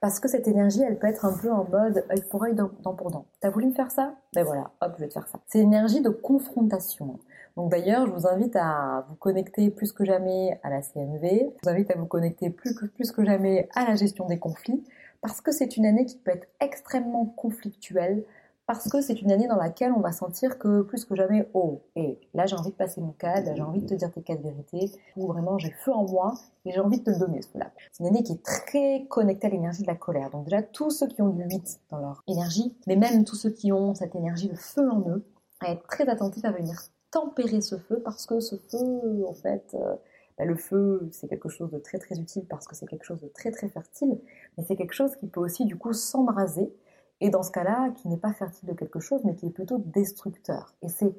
Parce 0.00 0.20
que 0.20 0.28
cette 0.28 0.46
énergie, 0.46 0.82
elle 0.82 0.98
peut 0.98 1.08
être 1.08 1.24
un 1.24 1.36
peu 1.36 1.50
en 1.50 1.64
mode 1.64 2.04
œil 2.10 2.22
pour 2.30 2.44
œil, 2.44 2.54
dent 2.54 2.68
pour 2.94 3.10
dent. 3.10 3.26
T'as 3.40 3.50
voulu 3.50 3.66
me 3.66 3.74
faire 3.74 3.90
ça? 3.90 4.14
Ben 4.32 4.44
voilà, 4.44 4.70
hop, 4.80 4.92
je 4.96 5.02
vais 5.02 5.08
te 5.08 5.14
faire 5.14 5.26
ça. 5.26 5.40
C'est 5.46 5.58
l'énergie 5.58 6.00
de 6.00 6.10
confrontation. 6.10 7.18
Donc 7.58 7.72
d'ailleurs, 7.72 8.06
je 8.06 8.12
vous 8.12 8.28
invite 8.28 8.54
à 8.54 9.04
vous 9.08 9.16
connecter 9.16 9.68
plus 9.70 9.90
que 9.90 10.04
jamais 10.04 10.60
à 10.62 10.70
la 10.70 10.80
CMV. 10.80 11.54
Je 11.56 11.60
vous 11.64 11.68
invite 11.68 11.90
à 11.90 11.98
vous 11.98 12.06
connecter 12.06 12.50
plus 12.50 12.72
que, 12.72 13.24
jamais 13.24 13.68
à 13.74 13.84
la 13.84 13.96
gestion 13.96 14.26
des 14.26 14.38
conflits. 14.38 14.84
Parce 15.22 15.40
que 15.40 15.50
c'est 15.50 15.76
une 15.76 15.84
année 15.84 16.04
qui 16.04 16.18
peut 16.18 16.30
être 16.30 16.46
extrêmement 16.60 17.26
conflictuelle, 17.26 18.22
parce 18.68 18.88
que 18.88 19.00
c'est 19.00 19.20
une 19.22 19.32
année 19.32 19.48
dans 19.48 19.56
laquelle 19.56 19.90
on 19.90 19.98
va 19.98 20.12
sentir 20.12 20.60
que 20.60 20.82
plus 20.82 21.04
que 21.04 21.16
jamais, 21.16 21.48
oh, 21.52 21.80
et 21.96 22.20
là 22.32 22.46
j'ai 22.46 22.54
envie 22.54 22.70
de 22.70 22.76
passer 22.76 23.00
mon 23.00 23.10
cadre, 23.10 23.48
là 23.48 23.56
j'ai 23.56 23.62
envie 23.62 23.80
de 23.80 23.88
te 23.88 23.94
dire 23.94 24.12
tes 24.12 24.22
quatre 24.22 24.40
vérités, 24.40 24.92
ou 25.16 25.26
vraiment 25.26 25.58
j'ai 25.58 25.72
feu 25.72 25.92
en 25.92 26.06
moi 26.06 26.34
et 26.64 26.70
j'ai 26.70 26.78
envie 26.78 27.00
de 27.00 27.04
te 27.06 27.10
le 27.10 27.18
donner 27.18 27.42
cela. 27.42 27.72
C'est 27.90 28.04
une 28.04 28.10
année 28.10 28.22
qui 28.22 28.34
est 28.34 28.44
très 28.44 29.04
connectée 29.08 29.48
à 29.48 29.50
l'énergie 29.50 29.82
de 29.82 29.88
la 29.88 29.96
colère. 29.96 30.30
Donc 30.30 30.44
déjà 30.44 30.62
tous 30.62 30.92
ceux 30.92 31.08
qui 31.08 31.22
ont 31.22 31.30
du 31.30 31.42
8 31.42 31.80
dans 31.90 31.98
leur 31.98 32.22
énergie, 32.28 32.76
mais 32.86 32.94
même 32.94 33.24
tous 33.24 33.34
ceux 33.34 33.50
qui 33.50 33.72
ont 33.72 33.96
cette 33.96 34.14
énergie 34.14 34.48
de 34.48 34.54
feu 34.54 34.88
en 34.88 35.00
eux, 35.08 35.24
à 35.58 35.72
être 35.72 35.84
très 35.88 36.08
attentifs 36.08 36.44
à 36.44 36.52
venir 36.52 36.78
tempérer 37.10 37.60
ce 37.60 37.76
feu 37.76 38.00
parce 38.04 38.26
que 38.26 38.40
ce 38.40 38.56
feu, 38.56 39.24
en 39.26 39.34
fait, 39.34 39.74
euh, 39.74 39.94
bah, 40.36 40.44
le 40.44 40.54
feu, 40.54 41.08
c'est 41.12 41.28
quelque 41.28 41.48
chose 41.48 41.70
de 41.70 41.78
très 41.78 41.98
très 41.98 42.18
utile 42.18 42.44
parce 42.48 42.66
que 42.66 42.76
c'est 42.76 42.86
quelque 42.86 43.04
chose 43.04 43.20
de 43.20 43.28
très 43.28 43.50
très 43.50 43.68
fertile, 43.68 44.18
mais 44.56 44.64
c'est 44.64 44.76
quelque 44.76 44.94
chose 44.94 45.16
qui 45.16 45.26
peut 45.26 45.40
aussi 45.40 45.64
du 45.64 45.76
coup 45.76 45.92
s'embraser 45.92 46.72
et 47.20 47.30
dans 47.30 47.42
ce 47.42 47.50
cas-là, 47.50 47.90
qui 47.96 48.08
n'est 48.08 48.16
pas 48.16 48.32
fertile 48.32 48.68
de 48.68 48.74
quelque 48.74 49.00
chose, 49.00 49.22
mais 49.24 49.34
qui 49.34 49.46
est 49.46 49.50
plutôt 49.50 49.78
destructeur. 49.78 50.74
Et 50.82 50.88
c'est 50.88 51.12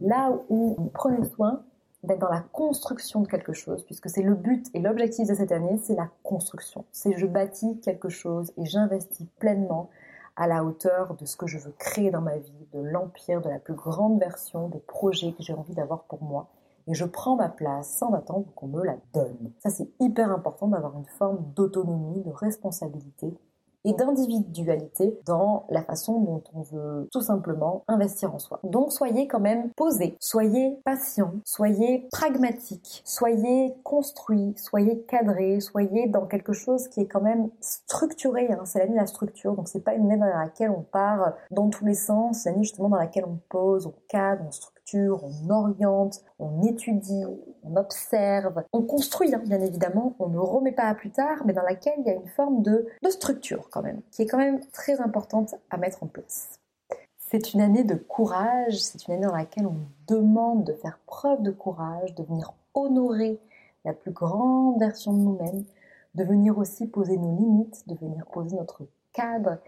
là 0.00 0.32
où 0.48 0.76
on 0.78 0.86
prenez 0.86 1.24
soin 1.24 1.62
d'être 2.02 2.20
dans 2.20 2.30
la 2.30 2.40
construction 2.40 3.20
de 3.20 3.28
quelque 3.28 3.52
chose, 3.52 3.84
puisque 3.84 4.08
c'est 4.08 4.22
le 4.22 4.34
but 4.34 4.66
et 4.74 4.80
l'objectif 4.80 5.28
de 5.28 5.34
cette 5.34 5.52
année, 5.52 5.78
c'est 5.82 5.94
la 5.94 6.08
construction. 6.22 6.84
C'est 6.90 7.16
je 7.16 7.26
bâtis 7.26 7.78
quelque 7.80 8.08
chose 8.08 8.52
et 8.56 8.64
j'investis 8.64 9.26
pleinement 9.38 9.90
à 10.34 10.46
la 10.46 10.64
hauteur 10.64 11.14
de 11.14 11.26
ce 11.26 11.36
que 11.36 11.46
je 11.46 11.58
veux 11.58 11.72
créer 11.78 12.10
dans 12.10 12.22
ma 12.22 12.38
vie, 12.38 12.61
de 12.72 12.80
l'empire, 12.80 13.40
de 13.40 13.48
la 13.48 13.58
plus 13.58 13.74
grande 13.74 14.18
version 14.18 14.68
des 14.68 14.80
projets 14.80 15.32
que 15.32 15.42
j'ai 15.42 15.54
envie 15.54 15.74
d'avoir 15.74 16.04
pour 16.04 16.22
moi. 16.22 16.48
Et 16.86 16.94
je 16.94 17.04
prends 17.04 17.36
ma 17.36 17.48
place 17.48 17.88
sans 17.88 18.12
attendre 18.12 18.46
qu'on 18.54 18.66
me 18.66 18.84
la 18.84 18.96
donne. 19.14 19.52
Ça, 19.60 19.70
c'est 19.70 19.88
hyper 20.00 20.32
important 20.32 20.68
d'avoir 20.68 20.96
une 20.96 21.06
forme 21.06 21.44
d'autonomie, 21.54 22.22
de 22.22 22.32
responsabilité 22.32 23.34
et 23.84 23.92
d'individualité 23.92 25.18
dans 25.26 25.66
la 25.70 25.82
façon 25.82 26.20
dont 26.20 26.42
on 26.54 26.62
veut 26.62 27.08
tout 27.12 27.20
simplement 27.20 27.84
investir 27.88 28.34
en 28.34 28.38
soi. 28.38 28.60
Donc 28.64 28.92
soyez 28.92 29.26
quand 29.26 29.40
même 29.40 29.70
posé, 29.70 30.16
soyez 30.20 30.76
patient, 30.84 31.32
soyez 31.44 32.06
pragmatique, 32.10 33.02
soyez 33.04 33.74
construit, 33.82 34.54
soyez 34.56 35.02
cadré, 35.02 35.60
soyez 35.60 36.06
dans 36.08 36.26
quelque 36.26 36.52
chose 36.52 36.88
qui 36.88 37.00
est 37.00 37.06
quand 37.06 37.20
même 37.20 37.50
structuré. 37.60 38.50
Hein. 38.52 38.64
C'est 38.64 38.78
l'année 38.78 38.94
de 38.94 39.00
la 39.00 39.06
structure, 39.06 39.54
donc 39.54 39.68
c'est 39.68 39.84
pas 39.84 39.94
une 39.94 40.10
année 40.10 40.20
dans 40.20 40.26
laquelle 40.26 40.70
on 40.70 40.82
part 40.82 41.34
dans 41.50 41.68
tous 41.70 41.84
les 41.84 41.94
sens, 41.94 42.40
c'est 42.40 42.50
l'année 42.50 42.64
justement 42.64 42.88
dans 42.88 42.96
laquelle 42.96 43.24
on 43.24 43.38
pose, 43.48 43.86
on 43.86 43.94
cadre, 44.08 44.44
on 44.46 44.50
structure 44.50 44.81
on 44.94 45.50
oriente, 45.50 46.22
on 46.38 46.62
étudie, 46.62 47.24
on 47.64 47.76
observe, 47.76 48.64
on 48.72 48.82
construit, 48.82 49.34
hein, 49.34 49.42
bien 49.44 49.60
évidemment, 49.60 50.14
on 50.18 50.28
ne 50.28 50.38
remet 50.38 50.72
pas 50.72 50.84
à 50.84 50.94
plus 50.94 51.10
tard, 51.10 51.42
mais 51.44 51.52
dans 51.52 51.62
laquelle 51.62 51.94
il 51.98 52.06
y 52.06 52.10
a 52.10 52.14
une 52.14 52.28
forme 52.28 52.62
de, 52.62 52.86
de 53.02 53.10
structure 53.10 53.68
quand 53.70 53.82
même, 53.82 54.00
qui 54.10 54.22
est 54.22 54.26
quand 54.26 54.38
même 54.38 54.60
très 54.72 55.00
importante 55.00 55.54
à 55.70 55.76
mettre 55.76 56.02
en 56.02 56.06
place. 56.06 56.58
C'est 57.18 57.54
une 57.54 57.62
année 57.62 57.84
de 57.84 57.94
courage, 57.94 58.78
c'est 58.78 59.06
une 59.06 59.14
année 59.14 59.26
dans 59.26 59.34
laquelle 59.34 59.66
on 59.66 59.76
demande 60.06 60.64
de 60.64 60.74
faire 60.74 60.98
preuve 61.06 61.42
de 61.42 61.50
courage, 61.50 62.14
de 62.14 62.22
venir 62.24 62.52
honorer 62.74 63.40
la 63.84 63.92
plus 63.92 64.10
grande 64.10 64.78
version 64.78 65.12
de 65.12 65.18
nous-mêmes, 65.18 65.64
de 66.14 66.24
venir 66.24 66.58
aussi 66.58 66.86
poser 66.86 67.16
nos 67.16 67.34
limites, 67.36 67.88
de 67.88 67.94
venir 67.94 68.26
poser 68.26 68.56
notre 68.56 68.82
cadre 69.12 69.58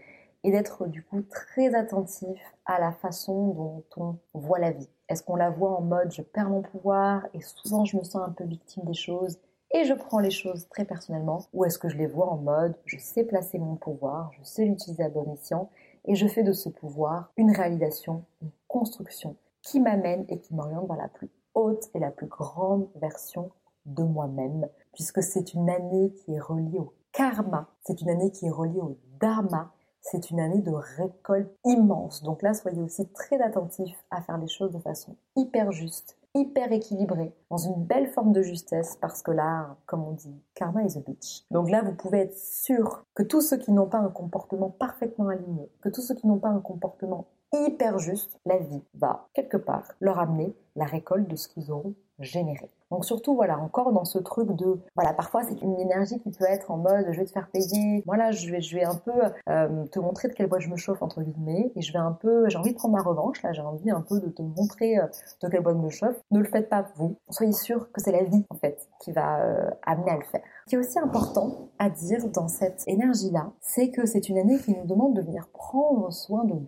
et 0.45 0.51
d'être 0.51 0.85
du 0.85 1.01
coup 1.01 1.23
très 1.23 1.73
attentif 1.73 2.39
à 2.65 2.79
la 2.79 2.91
façon 2.91 3.47
dont 3.47 3.83
on 3.97 4.19
voit 4.35 4.59
la 4.59 4.69
vie. 4.69 4.87
Est-ce 5.09 5.23
qu'on 5.23 5.35
la 5.35 5.49
voit 5.49 5.75
en 5.75 5.81
mode 5.81 6.11
je 6.11 6.21
perds 6.21 6.51
mon 6.51 6.61
pouvoir 6.61 7.25
et 7.33 7.41
souvent 7.41 7.83
je 7.83 7.97
me 7.97 8.03
sens 8.03 8.21
un 8.27 8.31
peu 8.31 8.43
victime 8.43 8.83
des 8.85 8.93
choses 8.93 9.39
et 9.71 9.85
je 9.85 9.93
prends 9.95 10.19
les 10.19 10.29
choses 10.29 10.67
très 10.69 10.85
personnellement? 10.85 11.39
Ou 11.53 11.65
est-ce 11.65 11.79
que 11.79 11.89
je 11.89 11.97
les 11.97 12.05
vois 12.05 12.29
en 12.29 12.37
mode 12.37 12.75
je 12.85 12.99
sais 12.99 13.23
placer 13.23 13.57
mon 13.57 13.75
pouvoir, 13.75 14.31
je 14.37 14.43
sais 14.43 14.65
l'utiliser 14.65 15.03
à 15.03 15.09
bon 15.09 15.33
escient 15.33 15.71
et 16.05 16.13
je 16.13 16.27
fais 16.27 16.43
de 16.43 16.53
ce 16.53 16.69
pouvoir 16.69 17.31
une 17.37 17.49
réalisation, 17.49 18.23
une 18.43 18.51
construction 18.67 19.37
qui 19.63 19.79
m'amène 19.79 20.25
et 20.29 20.39
qui 20.39 20.53
m'oriente 20.53 20.87
vers 20.87 20.97
la 20.97 21.07
plus 21.07 21.31
haute 21.55 21.89
et 21.95 21.99
la 21.99 22.11
plus 22.11 22.27
grande 22.27 22.87
version 23.01 23.49
de 23.87 24.03
moi-même? 24.03 24.67
Puisque 24.93 25.23
c'est 25.23 25.55
une 25.55 25.71
année 25.71 26.11
qui 26.11 26.35
est 26.35 26.39
reliée 26.39 26.77
au 26.77 26.93
karma, 27.13 27.67
c'est 27.81 27.99
une 28.01 28.09
année 28.09 28.29
qui 28.29 28.45
est 28.45 28.51
reliée 28.51 28.81
au 28.81 28.99
dharma 29.19 29.71
c'est 30.05 30.29
une 30.29 30.39
année 30.39 30.61
de 30.61 30.71
récolte 30.71 31.51
immense. 31.65 32.21
Donc 32.21 32.43
là, 32.43 32.53
soyez 32.53 32.81
aussi 32.81 33.07
très 33.07 33.41
attentifs 33.41 33.97
à 34.11 34.21
faire 34.21 34.37
les 34.37 34.47
choses 34.47 34.71
de 34.71 34.79
façon 34.79 35.15
hyper 35.35 35.71
juste, 35.71 36.15
hyper 36.35 36.71
équilibrée, 36.71 37.33
dans 37.49 37.57
une 37.57 37.83
belle 37.83 38.07
forme 38.07 38.31
de 38.31 38.43
justesse, 38.43 38.97
parce 39.01 39.23
que 39.23 39.31
là, 39.31 39.77
comme 39.87 40.03
on 40.03 40.11
dit, 40.11 40.43
karma 40.53 40.83
is 40.83 40.95
a 40.95 41.01
bitch. 41.01 41.43
Donc 41.49 41.71
là, 41.71 41.81
vous 41.81 41.93
pouvez 41.93 42.19
être 42.19 42.37
sûr 42.37 43.03
que 43.15 43.23
tous 43.23 43.41
ceux 43.41 43.57
qui 43.57 43.71
n'ont 43.71 43.87
pas 43.87 43.97
un 43.97 44.09
comportement 44.09 44.69
parfaitement 44.69 45.29
aligné, 45.29 45.71
que 45.81 45.89
tous 45.89 46.01
ceux 46.01 46.15
qui 46.15 46.27
n'ont 46.27 46.39
pas 46.39 46.49
un 46.49 46.61
comportement 46.61 47.25
hyper 47.51 47.97
juste, 47.97 48.39
la 48.45 48.57
vie 48.59 48.83
va 48.93 49.27
quelque 49.33 49.57
part 49.57 49.93
leur 50.01 50.19
amener 50.19 50.55
la 50.75 50.85
récolte 50.85 51.27
de 51.27 51.35
ce 51.35 51.47
qu'ils 51.47 51.71
auront 51.71 51.95
généré. 52.19 52.69
Donc 52.91 53.03
surtout, 53.03 53.35
voilà, 53.35 53.57
encore 53.59 53.91
dans 53.91 54.05
ce 54.05 54.19
truc 54.19 54.51
de, 54.51 54.79
voilà, 54.95 55.13
parfois 55.13 55.43
c'est 55.43 55.61
une 55.61 55.79
énergie 55.79 56.19
qui 56.19 56.31
peut 56.31 56.45
être 56.47 56.71
en 56.71 56.77
mode, 56.77 57.07
je 57.09 57.19
vais 57.19 57.25
te 57.25 57.31
faire 57.31 57.49
payer, 57.49 58.03
voilà, 58.05 58.31
je 58.31 58.49
vais, 58.49 58.61
je 58.61 58.75
vais 58.75 58.85
un 58.85 58.95
peu 58.95 59.11
euh, 59.49 59.85
te 59.87 59.99
montrer 59.99 60.27
de 60.27 60.33
quelle 60.33 60.47
boîte 60.47 60.61
je 60.61 60.69
me 60.69 60.77
chauffe 60.77 61.01
entre 61.01 61.21
guillemets, 61.21 61.71
et 61.75 61.81
je 61.81 61.91
vais 61.91 61.99
un 61.99 62.11
peu, 62.11 62.47
j'ai 62.47 62.57
envie 62.57 62.71
de 62.71 62.77
prendre 62.77 62.95
ma 62.95 63.01
revanche, 63.01 63.41
là, 63.41 63.51
j'ai 63.53 63.61
envie 63.61 63.89
un 63.89 64.01
peu 64.01 64.19
de 64.19 64.29
te 64.29 64.41
montrer 64.41 64.99
euh, 64.99 65.07
de 65.41 65.49
quelle 65.49 65.61
boîte 65.61 65.77
je 65.77 65.81
me 65.81 65.89
chauffe. 65.89 66.15
Ne 66.31 66.39
le 66.39 66.45
faites 66.45 66.69
pas 66.69 66.85
vous. 66.95 67.17
Soyez 67.29 67.53
sûr 67.53 67.91
que 67.91 67.99
c'est 68.01 68.11
la 68.11 68.23
vie 68.23 68.45
en 68.49 68.55
fait 68.55 68.87
qui 69.01 69.11
va 69.11 69.41
euh, 69.41 69.69
amener 69.83 70.11
à 70.11 70.17
le 70.17 70.23
faire. 70.23 70.41
Ce 70.65 70.69
qui 70.69 70.75
est 70.75 70.79
aussi 70.79 70.99
important 70.99 71.69
à 71.79 71.89
dire 71.89 72.29
dans 72.29 72.47
cette 72.47 72.83
énergie-là, 72.87 73.51
c'est 73.61 73.89
que 73.89 74.05
c'est 74.05 74.29
une 74.29 74.37
année 74.37 74.59
qui 74.59 74.71
nous 74.71 74.85
demande 74.85 75.15
de 75.15 75.21
venir 75.21 75.47
prendre 75.51 76.11
soin 76.13 76.45
de 76.45 76.53
nous. 76.53 76.67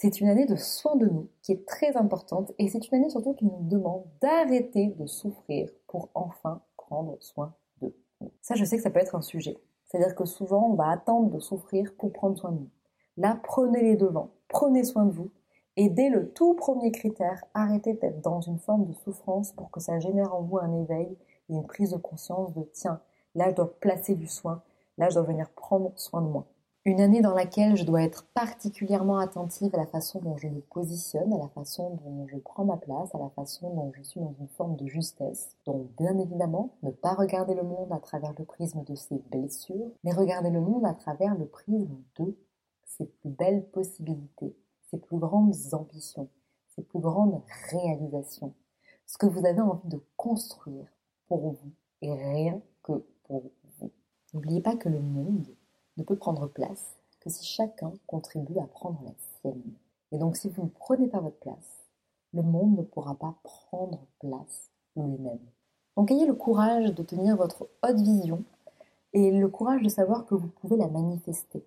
C'est 0.00 0.20
une 0.20 0.28
année 0.28 0.46
de 0.46 0.54
soin 0.54 0.94
de 0.94 1.06
nous 1.06 1.28
qui 1.42 1.50
est 1.50 1.66
très 1.66 1.96
importante 1.96 2.52
et 2.60 2.68
c'est 2.68 2.86
une 2.86 2.98
année 2.98 3.10
surtout 3.10 3.34
qui 3.34 3.46
nous 3.46 3.58
demande 3.62 4.04
d'arrêter 4.20 4.94
de 4.96 5.06
souffrir 5.06 5.68
pour 5.88 6.08
enfin 6.14 6.62
prendre 6.76 7.16
soin 7.18 7.56
de 7.82 7.92
nous. 8.20 8.30
Ça, 8.40 8.54
je 8.54 8.64
sais 8.64 8.76
que 8.76 8.82
ça 8.84 8.90
peut 8.90 9.00
être 9.00 9.16
un 9.16 9.22
sujet. 9.22 9.58
C'est-à-dire 9.86 10.14
que 10.14 10.24
souvent, 10.24 10.68
on 10.70 10.74
va 10.74 10.88
attendre 10.88 11.30
de 11.30 11.40
souffrir 11.40 11.92
pour 11.98 12.12
prendre 12.12 12.38
soin 12.38 12.52
de 12.52 12.58
nous. 12.60 12.70
Là, 13.16 13.40
prenez 13.42 13.82
les 13.82 13.96
devants, 13.96 14.30
prenez 14.46 14.84
soin 14.84 15.04
de 15.04 15.10
vous 15.10 15.32
et 15.76 15.88
dès 15.88 16.10
le 16.10 16.30
tout 16.30 16.54
premier 16.54 16.92
critère, 16.92 17.42
arrêtez 17.52 17.94
d'être 17.94 18.20
dans 18.20 18.40
une 18.40 18.60
forme 18.60 18.86
de 18.86 18.92
souffrance 18.92 19.50
pour 19.50 19.72
que 19.72 19.80
ça 19.80 19.98
génère 19.98 20.32
en 20.32 20.42
vous 20.42 20.58
un 20.58 20.80
éveil 20.80 21.16
et 21.48 21.54
une 21.54 21.66
prise 21.66 21.90
de 21.90 21.96
conscience 21.96 22.54
de 22.54 22.62
tiens, 22.72 23.00
là 23.34 23.50
je 23.50 23.56
dois 23.56 23.74
placer 23.80 24.14
du 24.14 24.28
soin, 24.28 24.62
là 24.96 25.08
je 25.08 25.14
dois 25.14 25.24
venir 25.24 25.50
prendre 25.50 25.90
soin 25.96 26.22
de 26.22 26.28
moi. 26.28 26.46
Une 26.88 27.02
année 27.02 27.20
dans 27.20 27.34
laquelle 27.34 27.76
je 27.76 27.84
dois 27.84 28.02
être 28.02 28.24
particulièrement 28.32 29.18
attentive 29.18 29.74
à 29.74 29.76
la 29.76 29.84
façon 29.84 30.20
dont 30.20 30.38
je 30.38 30.48
me 30.48 30.62
positionne, 30.62 31.34
à 31.34 31.36
la 31.36 31.48
façon 31.48 31.96
dont 32.02 32.26
je 32.28 32.38
prends 32.38 32.64
ma 32.64 32.78
place, 32.78 33.14
à 33.14 33.18
la 33.18 33.28
façon 33.28 33.68
dont 33.74 33.92
je 33.92 34.02
suis 34.02 34.20
dans 34.20 34.34
une 34.40 34.48
forme 34.48 34.74
de 34.74 34.86
justesse. 34.86 35.54
Donc 35.66 35.86
bien 35.98 36.16
évidemment, 36.18 36.70
ne 36.82 36.90
pas 36.90 37.12
regarder 37.12 37.52
le 37.52 37.62
monde 37.62 37.92
à 37.92 37.98
travers 37.98 38.32
le 38.38 38.46
prisme 38.46 38.84
de 38.84 38.94
ses 38.94 39.18
blessures, 39.30 39.90
mais 40.02 40.14
regarder 40.14 40.48
le 40.48 40.62
monde 40.62 40.86
à 40.86 40.94
travers 40.94 41.34
le 41.34 41.44
prisme 41.44 41.98
de 42.20 42.34
ses 42.86 43.04
plus 43.04 43.28
belles 43.32 43.66
possibilités, 43.66 44.56
ses 44.90 44.96
plus 44.96 45.18
grandes 45.18 45.56
ambitions, 45.72 46.30
ses 46.74 46.80
plus 46.80 47.00
grandes 47.00 47.42
réalisations. 47.70 48.54
Ce 49.04 49.18
que 49.18 49.26
vous 49.26 49.44
avez 49.44 49.60
envie 49.60 49.90
de 49.90 50.00
construire 50.16 50.86
pour 51.26 51.50
vous 51.50 51.72
et 52.00 52.14
rien 52.14 52.62
que 52.82 53.04
pour 53.24 53.42
vous. 53.78 53.90
N'oubliez 54.32 54.62
pas 54.62 54.74
que 54.74 54.88
le 54.88 55.00
monde 55.00 55.54
ne 55.98 56.04
peut 56.04 56.16
prendre 56.16 56.46
place 56.46 56.96
que 57.20 57.28
si 57.28 57.44
chacun 57.44 57.92
contribue 58.06 58.58
à 58.58 58.66
prendre 58.66 59.00
la 59.04 59.12
sienne. 59.40 59.74
Et 60.12 60.18
donc 60.18 60.36
si 60.36 60.48
vous 60.48 60.62
ne 60.62 60.68
prenez 60.68 61.08
pas 61.08 61.20
votre 61.20 61.38
place, 61.38 61.84
le 62.32 62.42
monde 62.42 62.76
ne 62.76 62.82
pourra 62.82 63.14
pas 63.14 63.34
prendre 63.42 64.00
place 64.20 64.70
lui-même. 64.96 65.40
Donc 65.96 66.10
ayez 66.10 66.26
le 66.26 66.34
courage 66.34 66.94
de 66.94 67.02
tenir 67.02 67.36
votre 67.36 67.68
haute 67.82 68.00
vision 68.00 68.44
et 69.12 69.30
le 69.30 69.48
courage 69.48 69.82
de 69.82 69.88
savoir 69.88 70.26
que 70.26 70.34
vous 70.34 70.48
pouvez 70.48 70.76
la 70.76 70.88
manifester. 70.88 71.64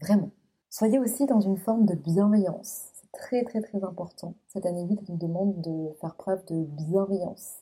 Vraiment. 0.00 0.30
Soyez 0.70 0.98
aussi 0.98 1.26
dans 1.26 1.40
une 1.40 1.58
forme 1.58 1.86
de 1.86 1.94
bienveillance. 1.94 2.90
très 3.12 3.44
très 3.44 3.60
très 3.60 3.84
important. 3.84 4.34
Cette 4.48 4.66
année 4.66 4.84
8 4.84 5.08
nous 5.08 5.16
demande 5.16 5.60
de 5.60 5.92
faire 6.00 6.16
preuve 6.16 6.44
de 6.46 6.64
bienveillance. 6.64 7.60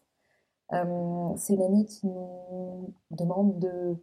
Euh, 0.72 1.36
c'est 1.36 1.54
une 1.54 1.62
année 1.62 1.84
qui 1.84 2.06
nous 2.06 2.94
demande 3.10 3.58
de 3.58 3.96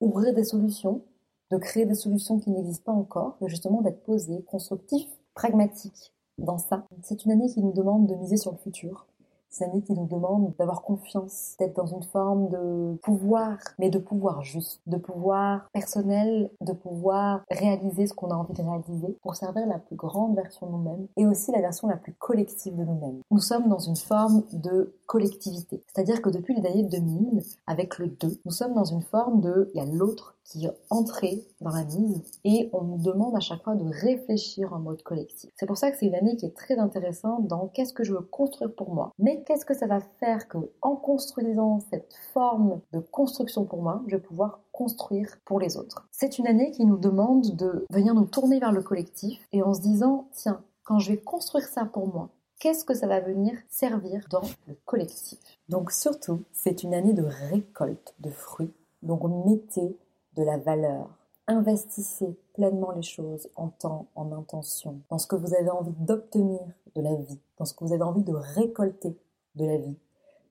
ouvrir 0.00 0.34
des 0.34 0.44
solutions, 0.44 1.02
de 1.50 1.58
créer 1.58 1.86
des 1.86 1.94
solutions 1.94 2.38
qui 2.38 2.50
n'existent 2.50 2.92
pas 2.92 2.98
encore, 2.98 3.36
et 3.40 3.48
justement 3.48 3.82
d'être 3.82 4.02
posé, 4.02 4.42
constructif, 4.44 5.08
pragmatique 5.34 6.12
dans 6.38 6.58
ça. 6.58 6.86
C'est 7.02 7.24
une 7.24 7.32
année 7.32 7.48
qui 7.48 7.60
nous 7.60 7.72
demande 7.72 8.06
de 8.06 8.14
miser 8.14 8.36
sur 8.36 8.52
le 8.52 8.58
futur, 8.58 9.06
c'est 9.56 9.64
une 9.64 9.70
année 9.70 9.82
qui 9.82 9.94
nous 9.94 10.06
demande 10.06 10.52
d'avoir 10.58 10.82
confiance, 10.82 11.56
d'être 11.58 11.76
dans 11.76 11.86
une 11.86 12.02
forme 12.02 12.48
de 12.48 12.96
pouvoir, 13.02 13.56
mais 13.78 13.88
de 13.88 13.98
pouvoir 13.98 14.42
juste, 14.42 14.80
de 14.86 14.98
pouvoir 14.98 15.68
personnel, 15.72 16.50
de 16.60 16.72
pouvoir 16.72 17.42
réaliser 17.50 18.06
ce 18.06 18.12
qu'on 18.12 18.30
a 18.30 18.34
envie 18.34 18.52
de 18.52 18.62
réaliser 18.62 19.16
pour 19.22 19.34
servir 19.34 19.66
la 19.66 19.78
plus 19.78 19.96
grande 19.96 20.36
version 20.36 20.66
de 20.66 20.72
nous-mêmes 20.72 21.06
et 21.16 21.26
aussi 21.26 21.52
la 21.52 21.60
version 21.60 21.88
la 21.88 21.96
plus 21.96 22.12
collective 22.12 22.76
de 22.76 22.84
nous-mêmes. 22.84 23.20
Nous 23.30 23.40
sommes 23.40 23.68
dans 23.68 23.78
une 23.78 23.96
forme 23.96 24.42
de 24.52 24.94
collectivité. 25.06 25.82
C'est-à-dire 25.86 26.20
que 26.20 26.28
depuis 26.30 26.54
les 26.54 26.66
années 26.68 26.82
2000, 26.82 27.42
avec 27.66 27.98
le 27.98 28.08
2, 28.08 28.40
nous 28.44 28.52
sommes 28.52 28.74
dans 28.74 28.84
une 28.84 29.02
forme 29.02 29.40
de, 29.40 29.70
il 29.74 29.78
y 29.78 29.80
a 29.80 29.86
l'autre 29.86 30.36
qui 30.46 30.66
est 30.66 30.76
entré 30.90 31.44
dans 31.60 31.70
la 31.70 31.84
mise 31.84 32.22
et 32.44 32.70
on 32.72 32.82
nous 32.82 32.98
demande 32.98 33.34
à 33.34 33.40
chaque 33.40 33.62
fois 33.62 33.74
de 33.74 33.84
réfléchir 33.84 34.72
en 34.72 34.78
mode 34.78 35.02
collectif. 35.02 35.50
C'est 35.56 35.66
pour 35.66 35.76
ça 35.76 35.90
que 35.90 35.98
c'est 35.98 36.06
une 36.06 36.14
année 36.14 36.36
qui 36.36 36.46
est 36.46 36.56
très 36.56 36.78
intéressante 36.78 37.46
dans 37.46 37.66
qu'est-ce 37.68 37.92
que 37.92 38.04
je 38.04 38.12
veux 38.12 38.20
construire 38.20 38.72
pour 38.72 38.94
moi, 38.94 39.12
mais 39.18 39.42
qu'est-ce 39.46 39.64
que 39.64 39.74
ça 39.74 39.86
va 39.86 40.00
faire 40.00 40.48
que 40.48 40.58
en 40.82 40.96
construisant 40.96 41.80
cette 41.90 42.12
forme 42.34 42.80
de 42.92 42.98
construction 42.98 43.64
pour 43.64 43.80
moi, 43.80 44.02
je 44.06 44.16
vais 44.16 44.22
pouvoir 44.22 44.60
construire 44.72 45.38
pour 45.44 45.60
les 45.60 45.76
autres. 45.76 46.06
C'est 46.10 46.38
une 46.38 46.46
année 46.46 46.72
qui 46.72 46.84
nous 46.84 46.98
demande 46.98 47.54
de 47.56 47.86
venir 47.90 48.14
nous 48.14 48.26
tourner 48.26 48.58
vers 48.58 48.72
le 48.72 48.82
collectif 48.82 49.46
et 49.52 49.62
en 49.62 49.72
se 49.72 49.80
disant 49.80 50.28
tiens, 50.32 50.62
quand 50.84 50.98
je 50.98 51.12
vais 51.12 51.18
construire 51.18 51.66
ça 51.66 51.84
pour 51.84 52.08
moi, 52.08 52.28
qu'est-ce 52.58 52.84
que 52.84 52.94
ça 52.94 53.06
va 53.06 53.20
venir 53.20 53.56
servir 53.68 54.26
dans 54.30 54.42
le 54.66 54.76
collectif? 54.84 55.38
Donc 55.68 55.92
surtout, 55.92 56.42
c'est 56.52 56.82
une 56.82 56.94
année 56.94 57.14
de 57.14 57.24
récolte 57.24 58.14
de 58.18 58.30
fruits. 58.30 58.74
Donc 59.02 59.22
mettez 59.46 59.96
de 60.34 60.42
la 60.42 60.58
valeur. 60.58 61.08
Investissez 61.46 62.36
pleinement 62.54 62.90
les 62.90 63.02
choses 63.02 63.48
en 63.54 63.68
temps, 63.68 64.06
en 64.16 64.32
intention, 64.32 65.00
dans 65.10 65.18
ce 65.18 65.28
que 65.28 65.36
vous 65.36 65.54
avez 65.54 65.70
envie 65.70 65.94
d'obtenir 66.00 66.60
de 66.96 67.00
la 67.00 67.14
vie, 67.14 67.38
dans 67.58 67.64
ce 67.64 67.74
que 67.74 67.84
vous 67.84 67.92
avez 67.92 68.02
envie 68.02 68.24
de 68.24 68.34
récolter 68.34 69.16
de 69.56 69.66
la 69.66 69.76
vie. 69.76 69.98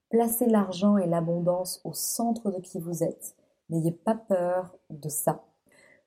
Placez 0.10 0.46
l'argent 0.46 0.98
et 0.98 1.08
l'abondance 1.08 1.82
au 1.84 1.94
centre 1.94 2.52
de 2.52 2.60
qui 2.60 2.80
vous 2.80 3.04
êtes. 3.04 3.36
N'ayez 3.70 3.92
pas 3.92 4.16
peur 4.16 4.76
de 4.90 5.10
ça. 5.10 5.44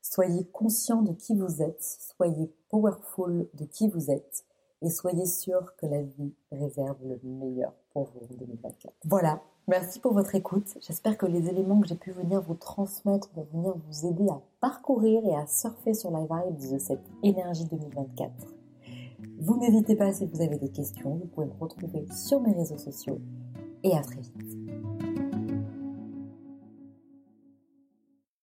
Soyez 0.03 0.45
conscient 0.47 1.03
de 1.03 1.13
qui 1.13 1.35
vous 1.35 1.63
êtes, 1.63 1.83
soyez 1.83 2.53
powerful 2.71 3.49
de 3.55 3.65
qui 3.65 3.89
vous 3.89 4.11
êtes 4.11 4.45
et 4.81 4.91
soyez 4.91 5.27
sûr 5.27 5.75
que 5.77 5.87
la 5.87 6.03
vie 6.03 6.35
réserve 6.53 6.99
le 7.05 7.19
meilleur 7.25 7.73
pour 7.93 8.05
vous 8.05 8.27
en 8.31 8.39
2024. 8.39 8.95
Voilà, 9.05 9.43
Merci 9.69 10.01
pour 10.01 10.15
votre 10.15 10.35
écoute. 10.35 10.79
J'espère 10.81 11.19
que 11.19 11.27
les 11.27 11.47
éléments 11.47 11.79
que 11.83 11.89
j'ai 11.89 11.95
pu 11.95 12.11
venir 12.11 12.41
vous 12.41 12.55
transmettre 12.55 13.29
vont 13.35 13.47
venir 13.53 13.75
vous 13.77 14.07
aider 14.07 14.27
à 14.31 14.41
parcourir 14.61 15.23
et 15.27 15.37
à 15.37 15.47
surfer 15.47 15.93
sur 15.93 16.11
la 16.11 16.21
vibe 16.21 16.57
de 16.73 16.79
cette 16.79 17.05
énergie 17.23 17.67
2024. 17.67 18.58
Vous 19.41 19.57
n'hésitez 19.59 19.97
pas 19.97 20.13
si 20.13 20.27
vous 20.27 20.41
avez 20.41 20.59
des 20.59 20.71
questions, 20.71 21.17
vous 21.17 21.27
pouvez 21.27 21.47
me 21.47 21.61
retrouver 21.61 22.05
sur 22.13 22.41
mes 22.41 22.53
réseaux 22.53 22.79
sociaux 22.79 23.21
et 23.83 23.97
à 23.97 24.03
très 24.03 24.21
vite. 24.21 24.58